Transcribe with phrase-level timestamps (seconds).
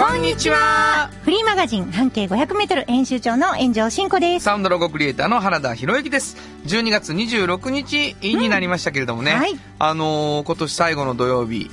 [0.00, 4.44] こんにちはフリーマガジン半径 500m 編集長の炎上真子です。
[4.44, 6.38] サウンドロゴクリエイターの原田博之です。
[6.64, 11.68] 12月26日になりましたけれどもね、うんはいあのー今年最後の土曜日、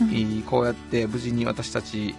[0.45, 2.15] こうやって無事に私たち、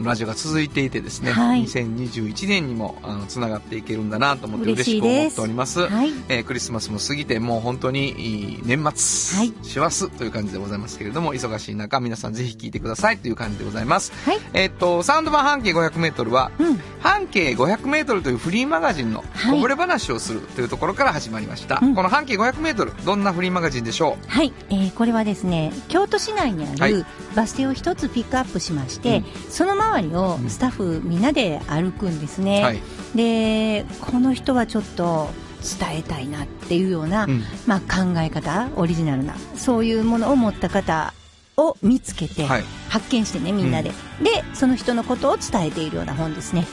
[0.00, 1.64] ラジオが続いていてですね、はい。
[1.64, 5.86] 2021年にもあのつながっていけるんだなと思って嬉嬉しく思っております。
[5.86, 6.10] はい。
[6.28, 9.54] えークリスマスも過ぎてもう本当にいい年末、はい。
[9.62, 14.12] 師走という感じでございますけれども忙しい中皆さんぜひ聞いてくださいという感じでございます。
[14.24, 14.40] はい。
[14.52, 16.80] えっとサウンド版半径 500m は、うん。
[17.00, 19.54] 半径 500m というフリーマガジンのはい。
[19.54, 21.94] こぼれ話をするというところから始まりました、うん。
[21.94, 26.92] この半径 500m どんなフリーマガジンでしょはい、えーこれはですね、京都市内にあはい。
[26.92, 29.50] るバス停を一つピックアップしまして、うん。
[29.50, 32.60] その周りをスタッフみんなで歩くんですね。
[32.60, 32.80] うはい、
[33.14, 35.30] で、この人はちょっと
[35.78, 37.42] 伝えたいなっていうような、うん。
[37.66, 41.14] まあ考え方、オリジナルな、そういうものを持った方
[41.56, 42.64] を見つけて、はい。
[42.88, 43.90] 発見してね、みんなで、
[44.22, 46.66] で、その人のことを伝えているような本ですね。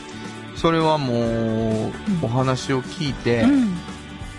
[0.55, 1.17] それはもう、
[1.87, 1.93] ん。
[2.21, 3.77] お話を聞いて、うん。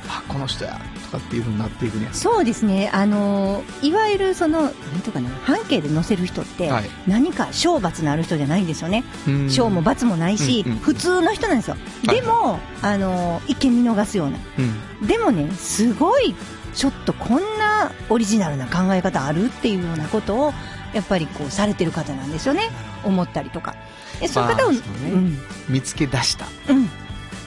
[0.09, 2.09] あこの人やとかっていうふうになっていくね。
[2.13, 6.91] そうですね、あのいわゆるその、なんていうかな、半径で載せる人って、はい。
[7.07, 9.51] 何か賞罰のある人じゃないんですよね、うん。
[9.51, 15.07] 賞も罰もないし、うんうん普通の人なんですよ、はいでも、あの一見見逃すような、うん。
[15.07, 16.35] でもね、すごい、
[16.75, 20.55] ちょっとこんなオリジナルな考え方あるっていうようなことを、
[20.95, 22.71] やっぱりこうされてる方なんですよね、
[23.05, 23.75] 思ったりとか。
[24.21, 25.11] でそういう方を、まあね。
[25.13, 26.47] うん、見つけ出した。
[26.69, 26.89] うん、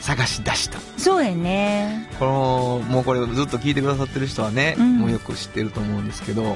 [0.06, 0.80] 探し出した。
[1.00, 5.00] そうやね、このもうこれずっと聞いてくださってる人はね、うん。
[5.00, 6.56] もうよく知ってると思うんですけど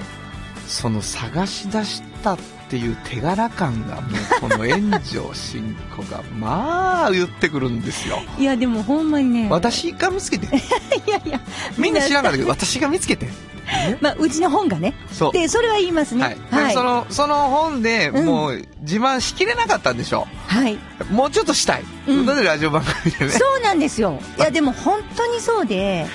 [0.68, 2.38] その探し出したっ
[2.70, 8.20] ていう手柄感がもうこの炎上真子がまあ言ってくるんですよ。
[8.38, 10.46] いや、でもほんまにね、私が見つけて。
[10.56, 11.42] いやいや、
[11.76, 13.30] みんな知らなかったけど私が見つけて
[14.02, 15.32] まあ、うちの本がね、そう。
[15.32, 16.38] で、それは言いますね。
[16.50, 16.74] はい、はい。
[16.74, 18.26] そのその本でうん。
[18.26, 20.28] もう自慢しきれなかったんでしょ？
[20.48, 20.74] はい。
[20.74, 22.26] うもうちょっとしたい、うん。
[22.26, 23.32] ラジオ番組でね。
[23.32, 24.20] そうなんですよ。
[24.38, 26.08] いや、でも本当にそうで。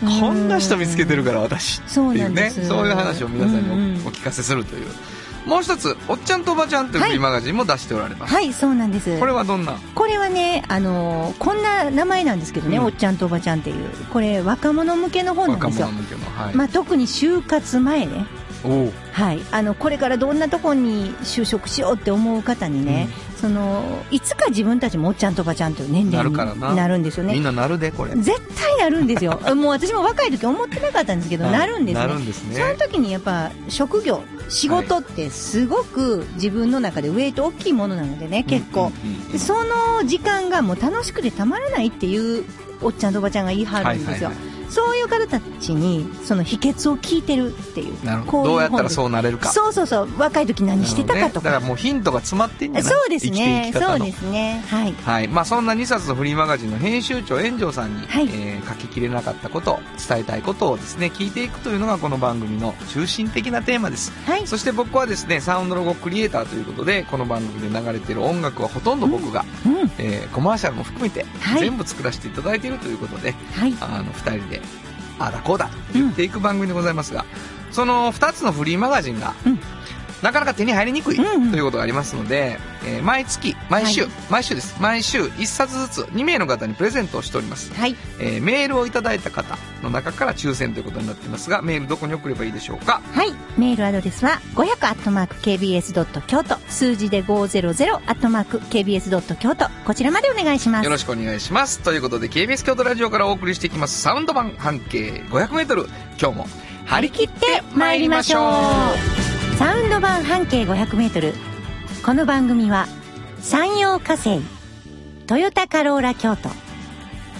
[0.00, 2.24] こんな人見つけてるからら私そういうね。
[2.24, 2.68] なんです。
[2.68, 4.86] そういう話を皆さんにお,、お聞かせするという
[5.48, 9.18] もう一つ「おっちゃんとおばちゃん」というフリーマガジンも出しておられます、はい、そうなんです。
[9.18, 9.78] これはどんな？
[9.94, 13.88] これはね、あのーこんな名前なんですけどね、うんおっちゃんとおばちゃんっていう。
[14.12, 15.86] これ、若者向けの本なんですよ。
[15.86, 18.26] 若者向けのはい、まあ、特に就活前ね。
[19.12, 19.40] はい。
[19.50, 23.08] あの、これからどんなとこに就職しようって思う方にね、
[23.40, 27.42] その、いつか自分たちもおっちゃんとおばちゃんという年齢になるんですよねみん。
[27.42, 29.40] ななるでこれ絶対なるんですよ。
[29.54, 32.06] もう私も若い時思ってなかったんですけど、はいなるんですね。
[32.06, 38.92] なるんですねその時にやっぱ職業、仕事ってすごく自分の中でウェイト大きいものなのでね、結構。
[39.36, 42.44] その時間がもう楽しくてたまらないっていう
[42.80, 44.28] おっちゃんとおばちゃんが言い張るんですよ。
[44.30, 44.57] はいはいそうい
[45.08, 48.04] う方たちにその秘訣を聞いてるっていう。
[48.04, 50.08] なるほどどうやったらうそうなれるかそうそうそう。
[50.18, 51.50] 若い時何してたかとなるほどねだか。
[51.50, 52.92] からもうヒントが詰まってんじゃない？
[52.92, 53.72] そうですね。
[53.74, 54.64] そうですね。
[54.68, 54.92] はい。
[55.04, 64.46] はいまあ、そんな2冊のフリーマガジンの編集長炎上さんに、はいえー書ききれなかったこと伝えたいことをですね聞いていくというのがこの番組の中心的なテーマですはい。
[64.46, 69.72] そして僕はですねサウンドロゴクリエイターということでこの番組で流れている音楽はほとんど僕が、うん。
[69.98, 73.74] えーコマーシャルも含めてはい全部作らせていただいているということで、はい。
[73.80, 74.60] あの2人で
[75.18, 75.66] ああだこうだ。
[75.66, 77.24] と言っていく番組でございますが、
[77.70, 79.60] その2つのフリーマガジンが、うん
[80.22, 87.96] なかなか手に入りにくいということがありますので、えー毎月毎週、はい毎週です毎週1冊ずつ2名の方にプレゼントをしております、はい。
[88.20, 93.00] えーメールをいただいた方の中から抽選ということになっていますがメールどこに送ればいいでしょうか？
[93.12, 93.32] はい。
[93.56, 96.22] メールアドレスは、500-kbs.
[96.26, 99.36] 京都、数字で 500-kbs.
[99.36, 100.84] 京都、こちらまでお願いします。
[100.84, 105.88] よろしくお願いしますということで KBS 京都ラジオからお送りしていきますサウンド版半径 500m
[106.20, 106.46] 今日も
[106.86, 109.27] 張り切って参りましょう
[109.58, 111.34] サウンド版半径500メートル。
[112.06, 112.86] この番組は、
[113.40, 114.38] 山陽火星、
[115.26, 116.48] トヨタカローラ京都、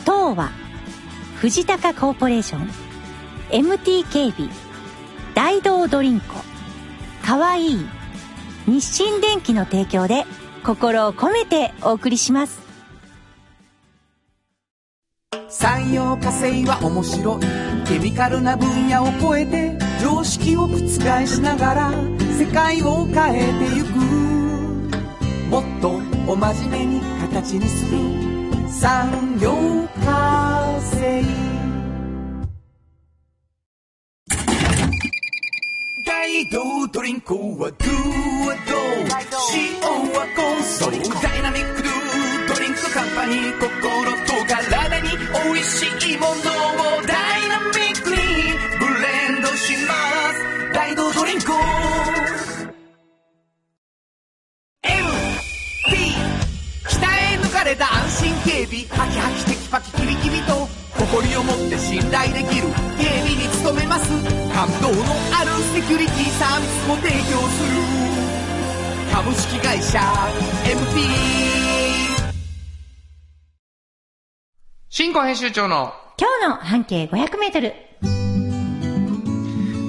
[0.01, 0.51] 東和、
[1.37, 2.71] 藤高コーポレーション、
[3.51, 4.51] MT 警備、
[5.37, 6.35] 大道ドリンコ、
[7.25, 7.89] かわいい、
[8.67, 10.27] 日清電機の提供で、
[10.65, 12.68] 心を込めてお送りします。
[15.51, 17.41] 産業化成は面白い。
[17.87, 20.79] ケミカルな分野を超えて常識を覆
[21.27, 21.93] しながら
[22.39, 23.89] 世界を変えてゆく。
[25.51, 27.99] もっとお真面目に形にする。
[28.69, 29.53] 産業
[30.05, 31.25] 化成。
[36.07, 37.67] 大道ドリンクはドゥ
[38.47, 38.79] はド。
[39.55, 39.81] 塩
[40.13, 41.93] はコンソーダイナミックドゥ
[42.55, 43.69] ドリンクカンパニー心
[44.27, 44.78] と体に
[45.33, 46.35] 美味しいものを
[47.03, 49.93] ダイナミックにブレンドしま
[50.33, 50.73] す。
[50.73, 51.53] 大道ドリンク。
[54.83, 55.93] MT
[56.89, 57.05] 鍛
[57.35, 60.67] え抜かれた安心警備ハキハキテキパキキビキビと
[60.97, 64.09] 誇りを持って信頼できる警備に努めます。
[64.55, 65.05] 感動の
[65.39, 67.17] あるセキュリティサービスも提供
[67.53, 67.77] する。
[69.13, 70.01] 株式会社
[70.65, 71.88] MT
[74.91, 77.75] 新婚編集長の今日の半径500メートル。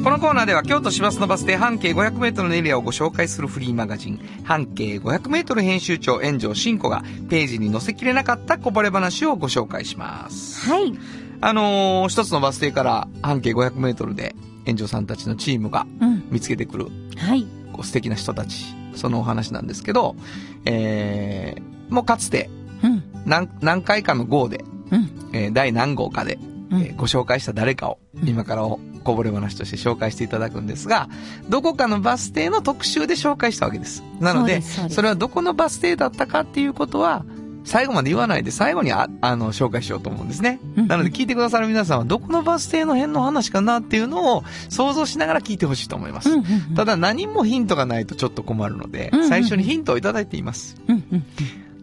[0.03, 10.69] このコーナーでは京都市バスのバス停半径500メートルのエリアをご紹介するフリーマガジン、半径500メートル編集長炎上真子がページに載せきれなかったこぼれ話をご紹介します。
[10.69, 10.93] はい。
[11.39, 14.35] あのー一つのバス停から半径500メートルで
[14.65, 16.27] 炎上さんたちのチームがうん。
[16.29, 16.87] 見つけてくる
[17.17, 17.45] はい。
[17.71, 20.17] こう素敵な人たち、そのお話なんですけど、
[20.65, 22.49] えー、もうかつて
[22.83, 23.03] うん。
[23.25, 25.09] 何何回かの号で、うん。
[25.33, 26.39] えー第何号かで、
[26.71, 31.07] うんえーご紹介した誰かをうん今からおこぼれ話として紹介していただくんですが、
[31.47, 34.03] どこかのバス停の特集で紹介したわけです。
[34.19, 37.25] なので、そうですそうですそれはどこのバス停だったかっていうことは、
[37.63, 40.59] 最後まで言わないで最後にあ、あの、紹介しようと思うんですね。
[40.75, 46.29] うんなので聞いてくださる皆さんはどこのバス停の辺の話かなっていうのを想像しながら聞いてほしいと思います。
[46.75, 50.75] ただ何もヒントがないとちょっと困るので最初にヒントをいただいています。
[50.87, 50.97] 今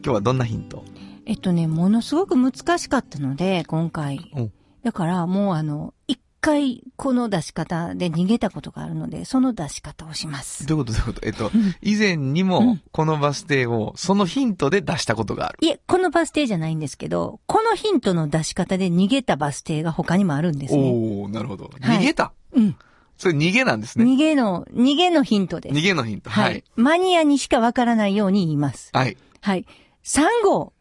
[0.03, 0.85] 日はどんなヒント？
[1.27, 4.49] えっとね、ものすごく難しかったので、今回お。
[4.85, 10.65] だからもうあの、一回この出し方で逃げたことがあるので、その出し方をします。
[10.67, 10.99] どういうこと？
[11.01, 11.27] どういうこと？
[11.27, 15.59] えっとうん、以前にうもんこのバス停をそのヒントで出したことがある。
[15.61, 20.81] いえ、このバス停じゃないんですけど、このヒントの出し方で逃げたバス停が他にもあるんですね。
[20.81, 21.65] おー、なるほど。
[21.81, 22.33] はい逃げた？
[22.53, 22.77] うん。
[23.19, 24.05] それ逃げなんですね。
[24.05, 25.75] 逃げの、逃げのヒントです。
[25.75, 26.31] 逃げのヒント。
[26.31, 26.65] ははいい。。
[26.77, 28.91] マニアにしかわからないように言います。
[28.93, 29.17] はい。
[29.41, 29.67] はい。
[30.05, 30.73] 3号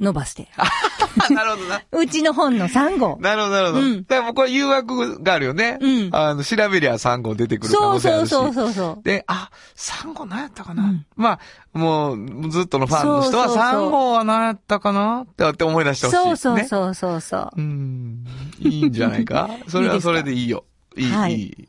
[0.00, 0.48] のバス停。
[1.32, 1.82] なるほどな。
[1.92, 3.16] うちの本の3号。
[3.20, 3.80] なるほど、なるほど。
[3.80, 5.78] うんだからもうこれ誘惑があるよね。
[5.80, 8.30] うんあの、調べりゃ3号出てくる可能性あるし。
[8.30, 9.04] そうそうそうそう。
[9.04, 11.38] で、あ、3号何やったかな、うんま
[11.74, 16.24] あ、もう、ずっとのファンの人はそうそうそう3号は何やったかなってって思い出してほしい、ね。
[16.24, 17.50] そうそうそうそうそう。
[17.56, 18.24] うん。
[18.60, 19.48] いいんじゃないか？
[19.68, 20.64] それはそれでいいよ。
[20.96, 21.68] いい、はいいい。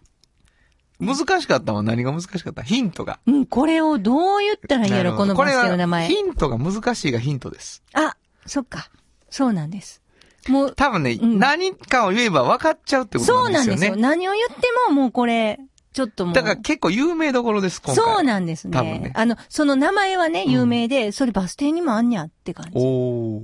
[1.00, 2.64] 難しかったのは何が難しかった？
[2.64, 3.20] ヒントが。
[3.26, 6.16] うん、これをどう言ったらいいやろ、このバス停の名前これ。
[6.16, 7.84] はヒントが難しいがヒントです。
[7.94, 8.16] あ、
[8.46, 8.90] そっか。
[9.30, 10.02] そうなんです。
[10.48, 13.66] もう、多分ね、うん何かを言えば分かっちゃうってことそうなでよね。
[13.66, 13.96] なんんですすよ。
[13.98, 15.60] 何を言ってももうこれ、
[15.92, 16.34] ちょっともう。
[16.36, 18.04] だから結構有名どころです、今回。
[18.04, 19.12] そうなんです多分ねね。
[19.16, 22.72] あの、その名前はね、うん有名で、それバス停にもあんにゃって感じ。
[22.76, 23.42] おー。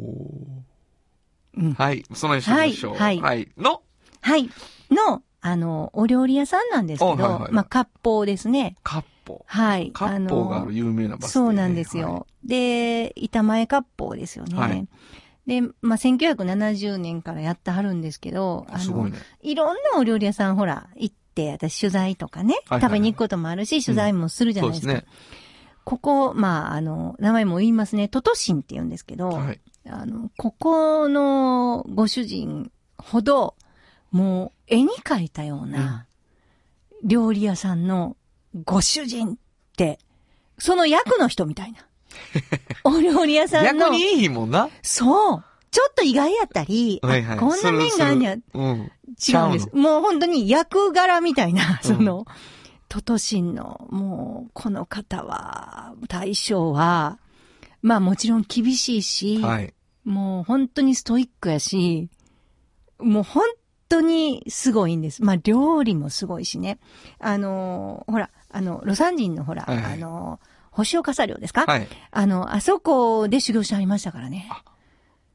[1.57, 2.05] うんはい。
[2.13, 2.95] その辺にしましょう。
[2.95, 3.49] はいはいはい。
[3.57, 3.81] の、
[4.21, 4.49] はい。
[4.91, 8.75] の、あの、お料理屋さんなんですけど、あはいはいはいまあ、割烹ですね。
[8.83, 9.41] 割烹。
[9.45, 9.91] はい。
[9.93, 12.13] 割烹がある有名なバス停、そうなんですよ。
[12.13, 14.57] はで、板前割烹ですよね。
[14.57, 14.87] はい
[15.47, 18.79] で、まあ、1970年からやってはるんですけど、い。
[18.79, 19.17] すごいね。
[19.41, 24.91] いろんなお料理屋さんほら、行って、私取材とかね、はいはい食べに行くこともあるし、取材もするじゃないですか。
[24.91, 25.11] そうですね。
[25.83, 29.59] ここ、まあ、あの、名前も言いますね、トトシンって言うんですけど、はい。
[29.89, 33.55] あの、ここのご主人ほど、
[34.11, 36.05] もう絵に描いたような、
[37.03, 38.17] 料理屋さんの
[38.65, 39.35] ご主人っ
[39.75, 39.99] て、
[40.59, 41.79] その役の人みたいな。
[42.83, 43.85] お料理屋さんの。
[43.87, 44.69] 逆にいいもんな。
[44.81, 45.43] そう。
[45.71, 47.37] ちょっと意外やったり、あはいはい。
[47.37, 48.91] こんな面があんねや、うん。
[49.27, 49.69] 違うんです。
[49.73, 52.25] もう本当に役柄みたいな、うんその、
[52.89, 57.19] トトシンの、もう、この方は、大将は、
[57.81, 59.73] まあもちろん厳しいし、はい。
[60.03, 62.09] もう本当にストイックやし、
[62.99, 63.43] もう本
[63.91, 65.23] 当にすごいんです。
[65.23, 66.79] まあ料理もすごいしね。
[67.19, 71.87] あのーほら、あの、ロサンジンのほら、はいはいあのー星岡茶寮ですか、はい。
[72.11, 74.49] あの、あそこで修行してありましたからね。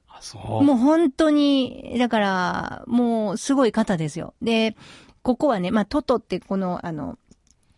[0.08, 0.64] あ、そう。
[0.64, 4.32] もう本当に、だから、もうすごい方ですよ。
[4.40, 4.76] で、
[5.22, 7.18] ここはね、まあ、トトってこの、あの、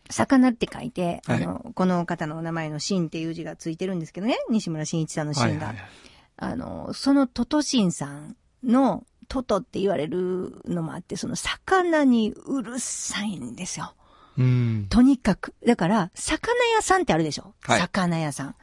[0.09, 5.51] 魚って書いて、はいあの、この方のお名前のシンっていう字がついてるんですけどね、西村真一さんのシンが。
[5.51, 5.89] はいはいはい。
[6.37, 13.95] あの、そのトトシンさんのトトって言われるのもあって、その魚にうるさいんですよ。
[14.39, 14.87] うん。
[14.89, 15.55] とにかく。
[15.67, 18.55] だから、魚屋さんってあるでしょ、はい魚屋さん。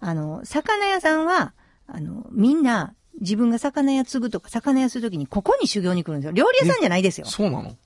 [0.00, 1.54] あの、魚屋さんは、
[1.86, 6.32] あの、みんな、自分が魚屋継ぐとか、魚屋するときに、ここに修行に来るんですよ。
[6.32, 7.26] 料理屋さんじゃないですよ。
[7.26, 7.76] そうなの？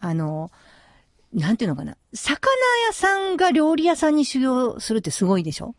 [0.00, 0.50] あの、
[1.32, 1.96] なんていうのかな。
[2.12, 2.38] 魚
[2.86, 5.74] 屋さんが料理屋さんに修行するってすごいでしょ？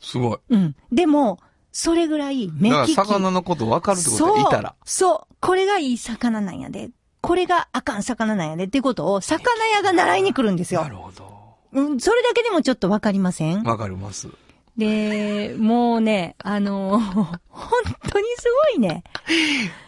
[0.00, 0.38] すごい。
[0.50, 0.76] うん。
[0.90, 1.38] でも、
[1.76, 2.94] それぐらい目だから利き。
[2.94, 4.76] 魚のこと分かるってことそういたら。
[4.84, 5.34] そう。
[5.40, 6.90] これがいい魚なんやで。
[7.20, 10.88] これがあかん魚なんやでってことを、魚屋が習いに来るんですよな。
[10.88, 11.34] るほど。
[11.72, 13.64] うん、それだけでもちょっとわかりません？
[13.64, 14.28] わかります。
[14.76, 17.34] で、もうね、あの、 本
[18.08, 19.02] 当にすごいね。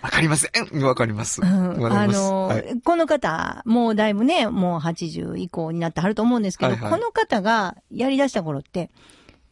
[0.03, 0.83] わかりません。
[0.83, 1.41] わかります。
[1.41, 2.19] うんわかります。
[2.19, 8.91] あの、はいこの方、もうだいぶね、もう80以降になってはると思うんですけど、はいはいこの方がやり出した頃って、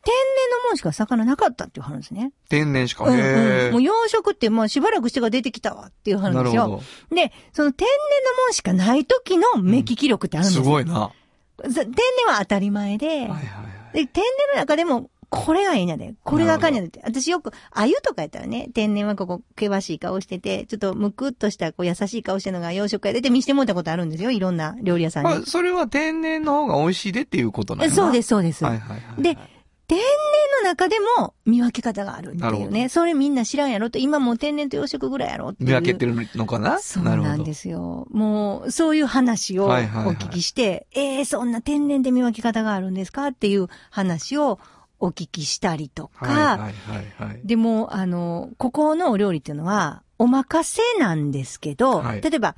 [0.05, 2.33] 天然のもんしか魚なかったっていう話ですね。
[2.49, 3.05] 天然しか。
[3.05, 3.73] うんへうん。
[3.73, 6.63] もう養殖って、まあしばらくしてが出てきたわっていう話ですよ。
[6.63, 6.83] なるほ
[7.15, 7.97] で、その天然
[8.39, 10.49] のもんしかない時の目利き力ってあど。
[10.49, 10.71] るんですすよ。
[10.71, 11.11] ごいな。
[11.63, 11.85] 天然
[12.27, 13.97] は当たり前で、いはいはい。
[13.97, 16.15] で、天然の中でも、これがいいんやで。
[16.23, 17.01] これがあかんやでって。
[17.05, 24.31] 私よく、鮎とかやったらね、天然はここ、険しい顔してて、ちょっとむくっとした、こう、優しい顔してるのが養殖屋で、で見してもらったことあるんですよ。
[24.31, 25.43] いろんな料理屋さんにまあ、。
[25.45, 27.95] それは天然の方が美味しいでっていうことなんやな。
[27.97, 28.65] そうです、そうです。
[28.65, 29.23] はいはいはい。
[29.23, 29.37] で、
[29.87, 30.07] 天然
[30.63, 32.89] の中でも見分け方があるっていうね。
[32.89, 35.69] それみんな知らんやろって、今もう天然と養殖ぐらいやろっていう。
[35.69, 36.79] 見分けてるのかな？
[36.79, 38.07] そうなんですすよ。
[38.11, 43.27] もう、そういう話をおはいはいはい聞きして、ええそんな天然で見分け方があるんですか？
[43.27, 44.59] っていう話を
[45.01, 47.41] お聞きしたりとか、はいはいはいはい。
[47.45, 52.57] でも、あの、ここのお料理っていうのは、お任せなんですけど、はい例えば、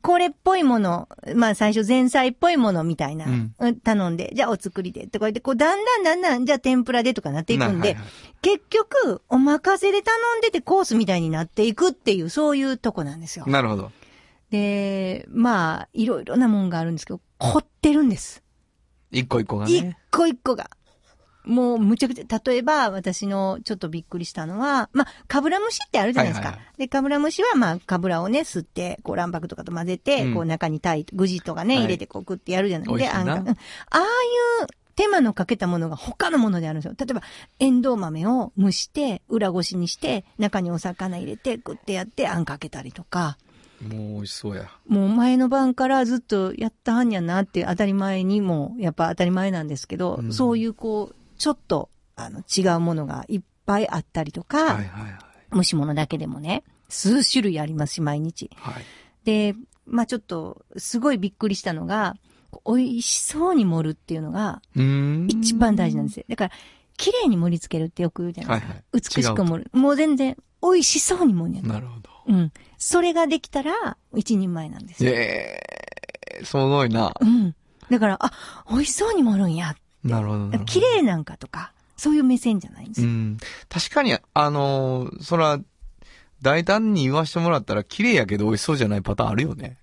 [0.00, 8.04] これっぽいもの、まあ最初前菜っぽいものみたいな、うんうん頼んで、じゃあお作りで、とか言って、こうだんだんだんだん、じゃあ天ぷらでとかなっていくんで、なはいはい
[8.42, 13.44] 結局、お任せで頼んでてコースみたいになっていくっていう、そういうとこなんですよ。
[13.46, 13.92] なるほど。
[14.50, 18.42] で、まあ、いろいろなもんがあるんですけど、凝ってるんです。
[19.12, 19.96] 一個一個が一ね。
[20.10, 20.70] 個一個が。
[21.44, 26.48] もう、むちゃくちゃ、例えば、私のちょっとびっくりしたのは、まあ、かぶら蒸しってあるじゃないですか。
[26.48, 34.04] はいはいで、かぶら蒸しは、まあ、かぶらをね、吸って、こう、卵白とかと混ぜて、うんこう、中にタイ、具地とかね、はい入れて、こう、食ってやるじゃない美味しいなあんかうんああい
[34.64, 36.94] う手間のかけたものが他のものであるんですよ。
[36.98, 37.22] 例えば、
[37.58, 43.38] エンドウ豆を蒸して、裏ごしにして、中にお魚入れて、食ってやって、あんかけたりとか。
[43.82, 44.68] もう美味しそうや。
[44.86, 55.56] もう前の晩からずっとやったはんやなって当たり前にも、やっぱ当たり前なんですけど、うんそういうこう、ちょっと、あの、違うものがいっぱいあったりとか、はいはいはい。
[55.56, 58.48] 蒸し物だけでもね、数種類ありますし、毎日。
[58.54, 58.84] はい。
[59.24, 62.14] で、まあちょっと、すごいびっくりしたのが、
[62.64, 64.62] 美味しそうに盛るっていうのが。
[65.26, 66.24] 一番大事なんですよ。
[66.28, 66.52] だから、
[66.96, 68.74] 綺麗に盛り付けるってよく言うじゃないですか。
[68.74, 69.70] はいはい美しく盛る。
[69.76, 72.10] もう全然、美味しそうに盛るなるほど。
[72.28, 72.52] うん。
[72.78, 75.10] それができたら、一人前なんですよ。
[75.12, 75.58] え
[76.40, 77.12] えすごいな。
[77.20, 77.56] うん。
[77.90, 78.30] だから、あ、
[78.70, 79.66] 美味しそうに盛るんや。
[79.66, 80.58] なるほどなるほど。
[80.64, 83.08] 綺麗なんかとか、そういう目線じゃないんですよ。
[83.08, 83.38] うん。
[83.68, 85.60] 確かに、あのーそら、
[86.42, 89.78] 大胆に言わしてもらったら、綺麗やけど美味しそうじゃないパターンあるよね。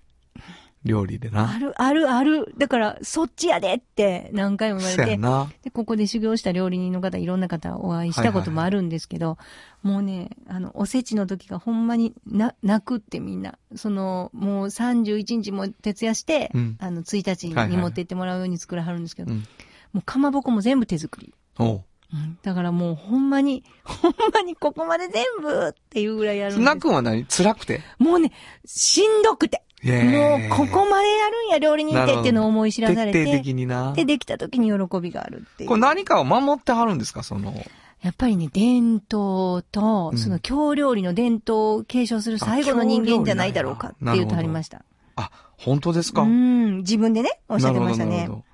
[0.84, 1.50] 料理でな。
[1.50, 2.54] ある、ある、ある。
[2.56, 5.18] だから、そっちやでって何回も言われて。
[5.62, 9.36] で、ここで修行した料理人の方、いろんな方お会いしたこともあるんですけど、
[9.82, 13.58] もうね、あの、おせちの時がほんまにな、泣くってみんな。
[13.76, 19.44] その、もう31日も徹夜して、うんあの、1日に持って行ってもらうように作らはるんですけど、うん。
[19.92, 21.34] もうかまぼこも全部手作り。
[21.58, 21.84] おう。
[22.12, 27.24] うんだからもうほんまに、 ほんまにここまで全部っていうぐらいやるんですなくんは何？
[27.26, 27.82] 辛くて？
[27.98, 28.32] もうね、
[28.64, 29.62] しんどくて。
[29.84, 33.38] もへう、ここまでやるんや、料理人ってっていうのを思い知らされ徹底て。
[33.44, 33.92] 的にな。
[33.92, 35.68] で、できた時に喜びがあるっていう。
[35.68, 37.22] これ何かを守ってはるんですか？
[37.22, 37.54] その。
[38.02, 44.82] やっぱりね、伝統とう、んその京料理の伝統を継承する最後の人間じゃないだろうかって言うとありました。
[45.16, 46.22] あ、本当ですか？
[46.22, 48.36] うん、自分でね、おっしゃってましたねなるほ。
[48.38, 48.44] ど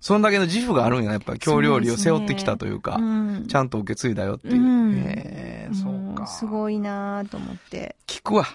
[0.00, 4.54] そんだけの自負があるんや、やっぱり京料理を背負ってきたというか、うんちゃんと受け継いだよっていう。
[4.56, 6.22] うんへえ、そうか。
[6.22, 7.96] もすごいなぁと思って。
[8.06, 8.46] 聞くわ。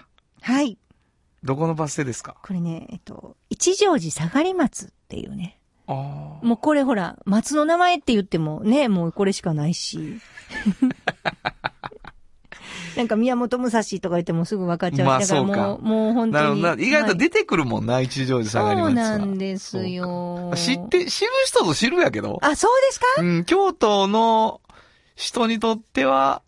[0.42, 0.76] はい。
[1.44, 2.36] どこのバス停ですか？
[2.42, 5.60] これね、えっと、一乗寺下がり松っていうね。
[5.86, 6.44] ああ。
[6.44, 10.20] もうこれほら、松の名前って言ってもね、もうこれしかないし。
[12.96, 15.08] なんか宮本武蔵とか言ってもすぐ分かっちゃうし。
[15.08, 16.42] まあそうかう、もう本当に。
[16.42, 16.82] なるほどな。
[16.82, 20.52] 意外とはい出てくるもんな、一乗寺下がりそうますわなんですよ。
[20.56, 22.38] 知って、知る人ぞ知るやけど。
[22.42, 23.06] あ、そうですか？
[23.20, 24.60] うん、京都の
[25.14, 26.42] 人にとっては、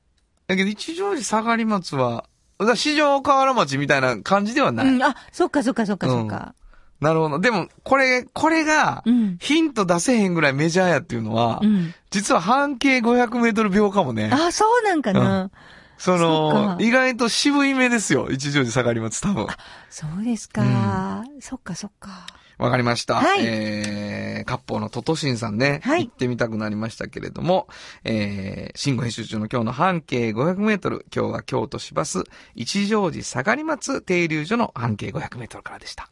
[0.46, 2.24] だけど一乗寺下がり松は、
[2.58, 4.86] だから四条河原町みたいな感じではない。
[4.86, 6.54] うん、あ、そっかそっかそっかそっか。
[7.00, 7.38] なるほど。
[7.38, 9.36] でも、これ、これがう、ん。
[9.40, 11.94] ヒント出せへんぐらいメジャーやっていうのは、うん。
[12.10, 14.30] 実は半径500メートル秒かもね。
[14.32, 15.50] あ、そうなんかな。
[15.52, 15.58] そ
[15.98, 18.28] その意外と渋い目ですよ。
[18.30, 19.46] 一乗寺下がり松、多分。
[19.90, 21.24] そうですか。
[21.40, 22.26] そっかそっか。
[22.58, 23.16] わかりました。
[23.16, 27.68] はいえー、割烹のトトシンさんね、はい行ってみたくなりましたけれども、
[28.04, 32.24] えー、新語編集長の今日の半径500メートル、今日は京都市バス
[32.54, 36.10] 一乗寺下がり松停留所の半径500メートルからでした。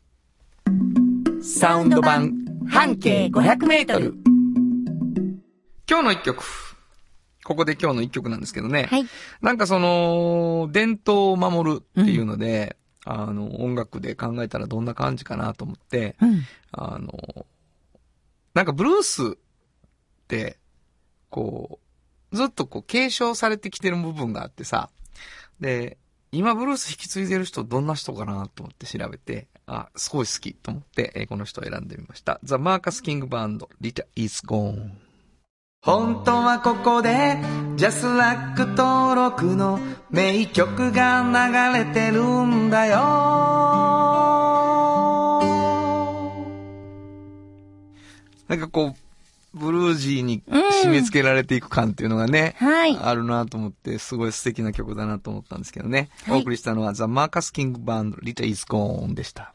[1.42, 2.32] サウンド版
[2.68, 4.14] 半径500メートル。
[5.88, 6.65] 今日の一曲。
[7.46, 8.88] ここで今日の一曲なんですけどね。
[8.90, 9.06] はい。
[9.40, 16.42] なんかその、伝統を守るっていうので、あの、音楽で考えたらどんな感じかなと思って、うん。
[16.72, 17.46] あの、
[18.52, 19.36] なんかブルースっ
[20.26, 20.58] て、
[21.30, 21.78] こ
[22.32, 24.90] う、ずっとこう継承されてきてる部分があってさ、
[25.60, 25.98] で、
[26.32, 32.40] 今ブルース引き継いでる人どんな人かなと思って調べて、あ、すごい好きと思って、えーこの人を選んでみました。
[32.42, 35.05] ザ・マーカス・キング・バンド、リタ・イズ・ゴーン。
[35.86, 37.38] 本当はここで、
[37.76, 39.78] ジャスラック登録の
[40.10, 42.96] 名曲が流れてるんだよ。
[48.48, 52.98] なんかこう、ブルージーに締め付けられていく感っていうのがね、はい。
[52.98, 56.10] あるなと思って、すごい素敵な曲だなと思ったんですけどね。
[56.24, 59.54] はいお送りしたのは、ザ・マーカス・キング・バンド、リタ・イズ・ゴーンでした。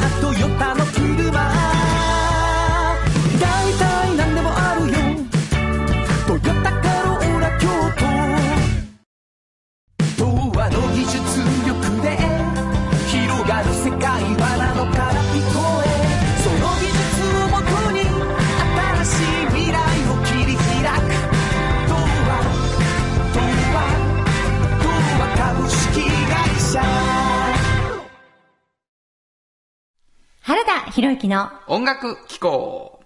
[31.21, 32.99] 田博之の音楽機構。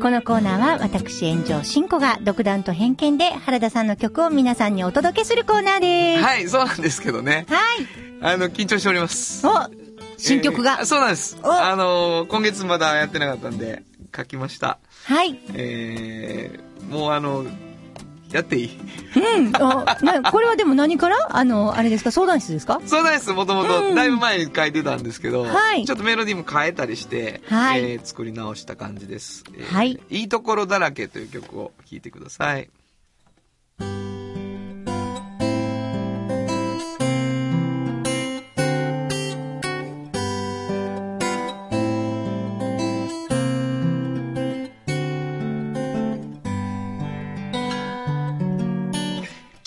[0.00, 6.24] このコーナーは私炎上真子が独断と偏見で原田さんの曲を皆さんにお届けするコーナーです。
[6.24, 7.46] はい、そうなんですけどね。
[7.48, 7.86] はい。
[8.22, 9.46] あの、緊張しております。
[9.46, 9.50] お
[10.18, 10.78] 新曲が。
[10.80, 11.38] えーそうなんです。
[11.42, 13.82] おあのー今月まだやってなかったんで、
[14.14, 14.78] 書きました。
[15.04, 15.38] はい。
[15.54, 17.44] えー、もうあの、
[18.32, 18.78] やっていい？
[19.16, 19.56] うん。
[19.56, 21.16] あなこれはでも何から？
[21.30, 22.10] あの、あれですか？
[22.12, 22.80] 相談室ですか？
[22.86, 23.32] そうなんです。
[23.32, 29.44] もともうんと、だいぶ前に書いてたんですけど、はいちょっとメロディーも変えたりして、はいえー作り直した感じです。
[29.56, 30.00] えーはい。
[30.10, 32.70] いいところだらけという曲を聴いてください。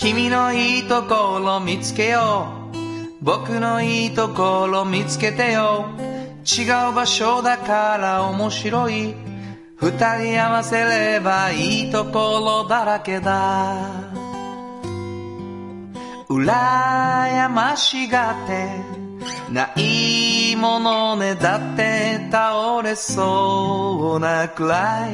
[0.04, 3.24] 君のいいところ見つけよう。
[3.24, 5.86] 僕のいいところ見つけてよ。
[6.44, 9.16] 違う場所だから面白い。
[9.78, 9.92] 二
[10.26, 13.78] 人合わせればいいところだらけだ。
[16.28, 18.82] 羨ましがって
[19.54, 25.14] ないものねだって倒れそうなくらい。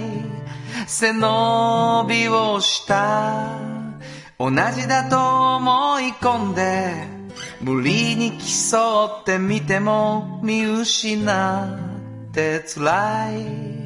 [0.88, 3.79] 背伸びをした。
[4.42, 6.94] 同じだと思い込んで
[7.60, 13.80] 無理に競ってみても見失って辛い。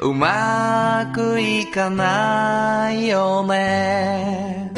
[0.00, 4.72] うまくいかないよね。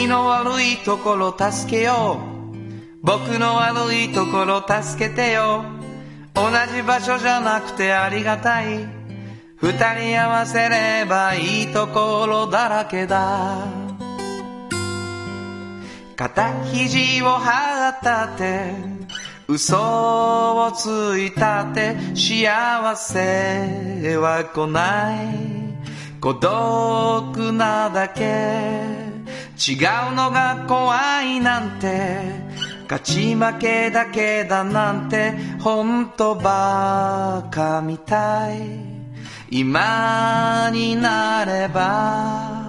[0.00, 2.18] 君の悪いところ助けよ
[2.54, 2.56] う。
[3.02, 5.62] 僕の悪いところ助けてよ。
[6.34, 8.88] 同じ場所じゃなくてありがたい。
[9.56, 13.58] 二人合わせればいいところだらけだ。
[16.16, 18.72] 肩肘を張ったって
[19.48, 25.26] 嘘をついたって幸せは来ない。
[26.22, 29.09] 孤独なだけ。
[29.60, 29.74] 違
[30.10, 32.22] うのが怖いなんて
[32.84, 38.90] 勝ち負けだけだなんて本当バカみたい。
[39.52, 42.60] 今になれば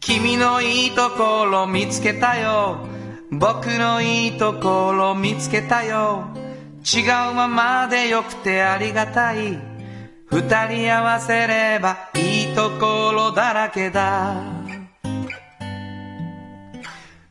[0.00, 2.78] 君のいいところ見つけたよ。
[3.30, 6.28] 僕のいいところ見つけたよ。
[6.84, 9.58] 違うままでよくてありがたい。
[10.26, 14.55] 二人合わせればいいところだらけだ。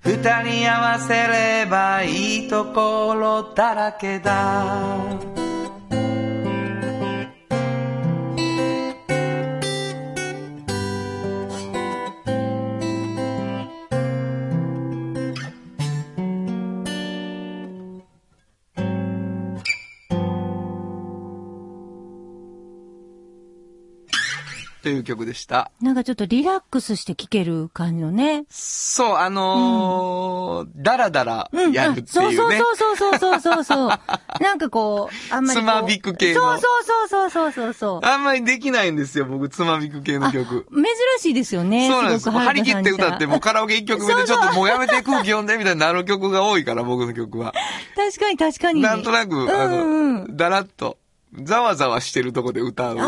[0.06, 5.45] 二人合わせればいいところだらけだ。
[24.86, 25.72] という曲でした。
[25.82, 28.46] なんかちょっとリラックスして聴ける感じのね。
[28.52, 31.72] そう、あのー、だらだらうん。
[31.72, 32.60] やるってそういうね。
[32.60, 33.90] そうそうそうそうそうそう。
[34.44, 35.60] なんかこう、あんまり。
[35.60, 38.06] つまびく系のそうそうそうそうそうそう。
[38.06, 40.68] あんまりできないんですよ、僕、つまびく系の曲。
[40.72, 40.86] 珍
[41.18, 41.90] しいですよね。
[41.90, 42.30] そうなんです。
[42.30, 47.54] 張り切って歌って、もうカラオケ一曲目でちょっともうやめて空気読んでみたいになる曲が多いから、僕の曲は。
[47.98, 48.84] 確かに確かに。
[48.84, 51.00] なんとなく、あうんうの、だらっと、
[51.44, 53.02] ざわざわしてるとこで歌うみ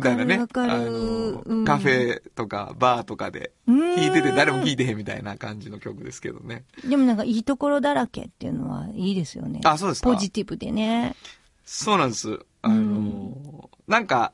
[0.00, 0.46] たいなね。
[0.54, 6.64] あうんの、カフェとかバーとかでうん弾いてて誰も聴いてへんみたいな感じの曲ですけどね。
[6.88, 9.60] でもなんかいいところだらけっていうのはいいですよね。
[9.64, 11.14] あそうですかポジティブでね。
[11.64, 12.38] そうなんです。
[12.62, 14.32] あの、なんか、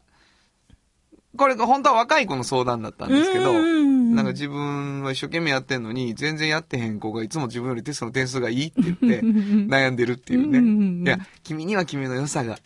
[1.37, 11.11] これ本当は若い子の相談だったんですけど、うんうんうんなんか自分は一生懸命やってんのに、全然やってへん子がいつも自分よりテストの点数がいいって言って、悩んでるっていううんうんうんね。
[11.11, 12.58] いや、君には君の良さが、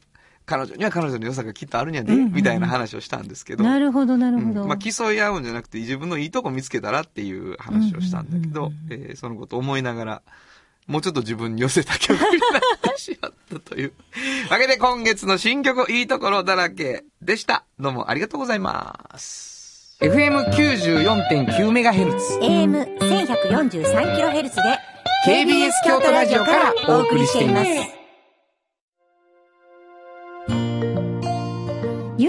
[0.53, 4.63] 彼女には彼女の良さがきっとあるんやで、うんうんうんみたいな話をしたんですけど、なるほど、なるほど。
[4.63, 10.21] うんまあ、競い合うんじゃなくて、自分のいいとこ見つけたらっていう話をしたんだけど、えーそのことを思いながら、
[10.87, 12.31] もうちょっと自分に寄せた曲になっ
[12.95, 13.93] てしまったという。
[14.51, 17.65] わけで今月の新曲、いいところだらけでした。
[17.79, 19.97] どうもありがとうございます。
[20.01, 22.41] FM94.9MHz。
[22.41, 24.53] AM1143kHz で
[25.27, 28.02] KBS 京都ラジオからお送りしています。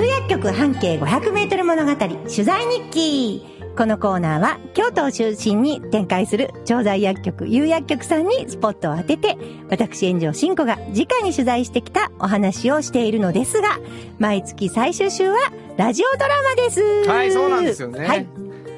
[0.04, 3.46] 有薬局半径500メートル物語取材日記。
[3.78, 9.38] このコーナーは京都を中心に展開する調剤薬局有薬局さんにスポットを当てて、
[9.70, 13.80] 私炎上真子が直に取材してきたお話をしているのですが、
[14.20, 15.38] 毎月最終週は
[15.78, 16.82] ラジオドラマです。
[17.08, 18.06] はい、そうなんですよね。
[18.06, 18.28] はい。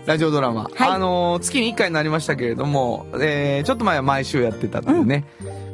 [0.06, 0.66] ラジオドラマ。
[0.66, 5.26] はいあの月に1回になりましたけれども、えー、ちょっと前は毎週やってたっていうね。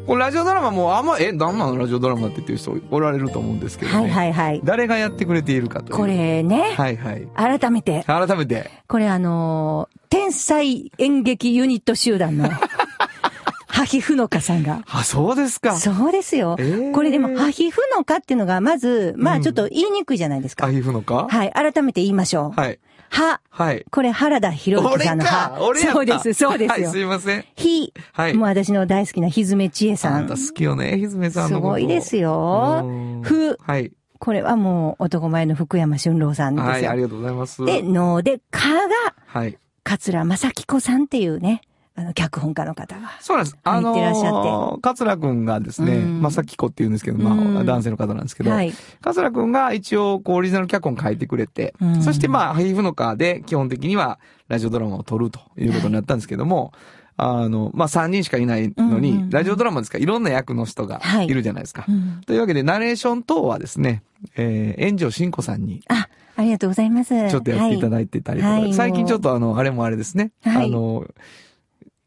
[0.07, 1.77] これラジオドラマもあんま、え、なんなの？
[1.77, 3.97] ラジオドラマって言ってる人おられると思うんですけどね。
[3.97, 4.61] はいはいはい。
[4.63, 5.97] 誰がやってくれているかという。
[5.97, 6.05] こ。
[6.07, 7.27] れね、はいはい。
[7.59, 8.69] 改めて、改めて。
[8.87, 12.49] これあのー天才演劇ユニット集団の、
[13.67, 14.83] ハヒフノカさんが。
[14.89, 15.77] あ、そうですか。
[15.77, 16.57] そうですよ。
[16.59, 20.65] えーこれでも、ハヒフノカっていうのが、まず、まうんあちょっと言いにくいじゃないですか。
[20.65, 21.51] あ、皮膚のかはい。
[21.53, 22.59] 改めて言いましょう。
[22.59, 22.79] はい。
[23.11, 23.85] は、はい。
[23.91, 25.57] これ原田博之さんのかは。
[25.75, 26.99] そうです、そうですはい、よす。
[26.99, 27.45] いません。
[27.55, 30.35] ひ、はいもう私の大好きなひずめちえさんあんた。
[30.35, 31.71] 好きよね、ひずめさんすのこと。
[31.73, 33.21] ごいですようん。
[33.21, 33.91] ふ、はい。
[34.17, 36.71] これはもう男前の福山俊郎さんですよ。
[36.71, 37.65] はい、ありがとうございます。
[37.65, 39.57] で、ので、かが、はい。
[39.83, 41.61] 桂正紀子さんっていうね、
[42.01, 43.11] あの、脚本家の方が。
[43.19, 43.57] そうなんです。
[43.63, 48.73] あ入ってらっしゃってのー、桂くんがですね、うんまさきこって言うんですけど、まうんあ、男性の方なんですけど、はい。
[49.01, 56.73] 桂くんが一応、こう、オリジナル脚本書いてくれて、うんそしてまあ、ハイフノカーで基本的にはラジオドラマを撮るということになったんですけども、
[57.17, 61.85] あの、まあ、3人しかいないのに、うんうんうんラジオドラマですからいろんな役の人がはいいるじゃないですか。
[61.87, 64.03] うんというわけで、ナレーション等はですね、
[64.35, 67.29] えー、炎上真子さんに、あ、ありがとうございます。
[67.29, 70.31] ちょっとやっていただいてたりとか、最近ちょっとあの、あれもあれですね。
[70.43, 71.05] はいあの、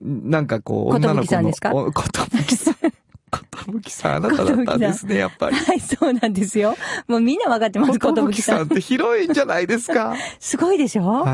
[0.05, 1.21] なんかこう、女の子の。
[1.23, 1.75] ぶきさんですか？
[1.75, 2.75] おことぶきさん。
[3.35, 5.57] ことぶきさん、あなただったんですね、やっぱり。
[5.57, 6.77] はい、そうなんですよ。
[7.09, 8.57] もうみんなわかってます、ことぶことぶきさん。
[8.57, 10.15] きさんって広いんじゃないですか？
[10.39, 11.03] すごいでしょ？
[11.03, 11.25] は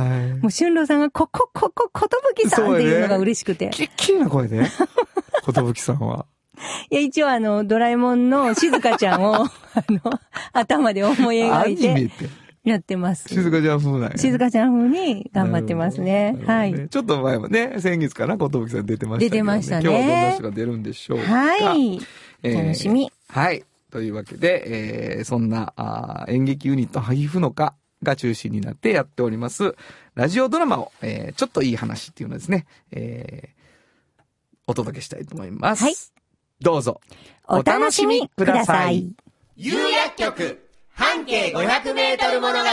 [0.41, 3.71] もう、春郎さんが、ここ、ここ、ことぶきさんっていうのが嬉しくてい。。
[3.71, 4.65] きっきりな声で？
[5.45, 6.25] ことぶきさんは。
[6.91, 9.49] いや、一応あの、ドラえもんの静香ちゃんを、あ
[9.89, 10.01] の、
[10.53, 12.27] 頭で思いア描いてニメって、
[12.65, 13.29] やってます。
[13.29, 14.19] 静香ちゃん風なんや。
[14.19, 16.37] 静香ちゃん風に頑張ってますね。
[16.47, 16.89] はなるほどい。
[16.91, 21.25] ちょっと前もね、先月かな、ことぶきさん出てましたけど、出てましたね今日はどんな人が出るんでしょうか。
[21.25, 22.01] はい。
[22.43, 23.11] えー楽しみ。
[23.29, 23.65] はい。
[23.91, 29.75] というわけで、えーそんなあー演劇ユニットハイフノカが中心になってやっております、
[30.15, 33.61] ラジオドラマを、えーちょっといい話っていうのをですね、えー
[34.67, 35.83] お届けしたいと思います。
[35.85, 35.95] はい
[36.61, 37.01] どうぞ。
[37.49, 39.15] お楽しみください。
[39.57, 40.70] 有薬局
[41.01, 42.69] 半径500メートル物語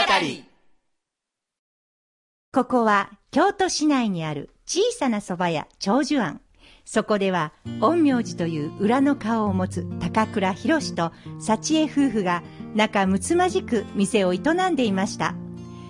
[2.52, 6.42] ここは京都市内にある小さな蕎麦屋長寿庵。
[6.84, 12.42] そこでは、陰陽師という裏の顔を持つ高倉博士と幸恵夫婦が
[12.74, 15.34] 仲睦まじく店を営んでいました。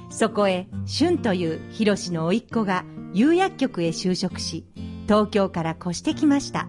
[0.09, 4.65] そこへ、俊という博の甥っ子が釉薬局へ就職し、
[5.09, 6.69] 東京から越してきました。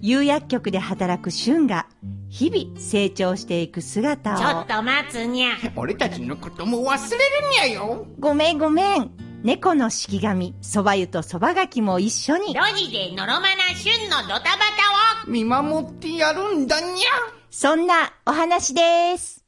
[0.00, 1.88] 釉薬局で働く俊が
[2.32, 4.38] 日々成長していく姿を。
[4.38, 5.50] ちょっと待つにゃ。
[5.76, 9.10] 俺たちのことも忘れるにゃよごめんごめん。
[9.42, 12.54] 猫の式神、蕎麦湯と蕎麦柿も一緒に。
[12.54, 15.30] 路地でのろまな旬のドタバタを。
[15.30, 17.10] 見守ってやるんだにゃ
[17.50, 19.44] そんなお話です。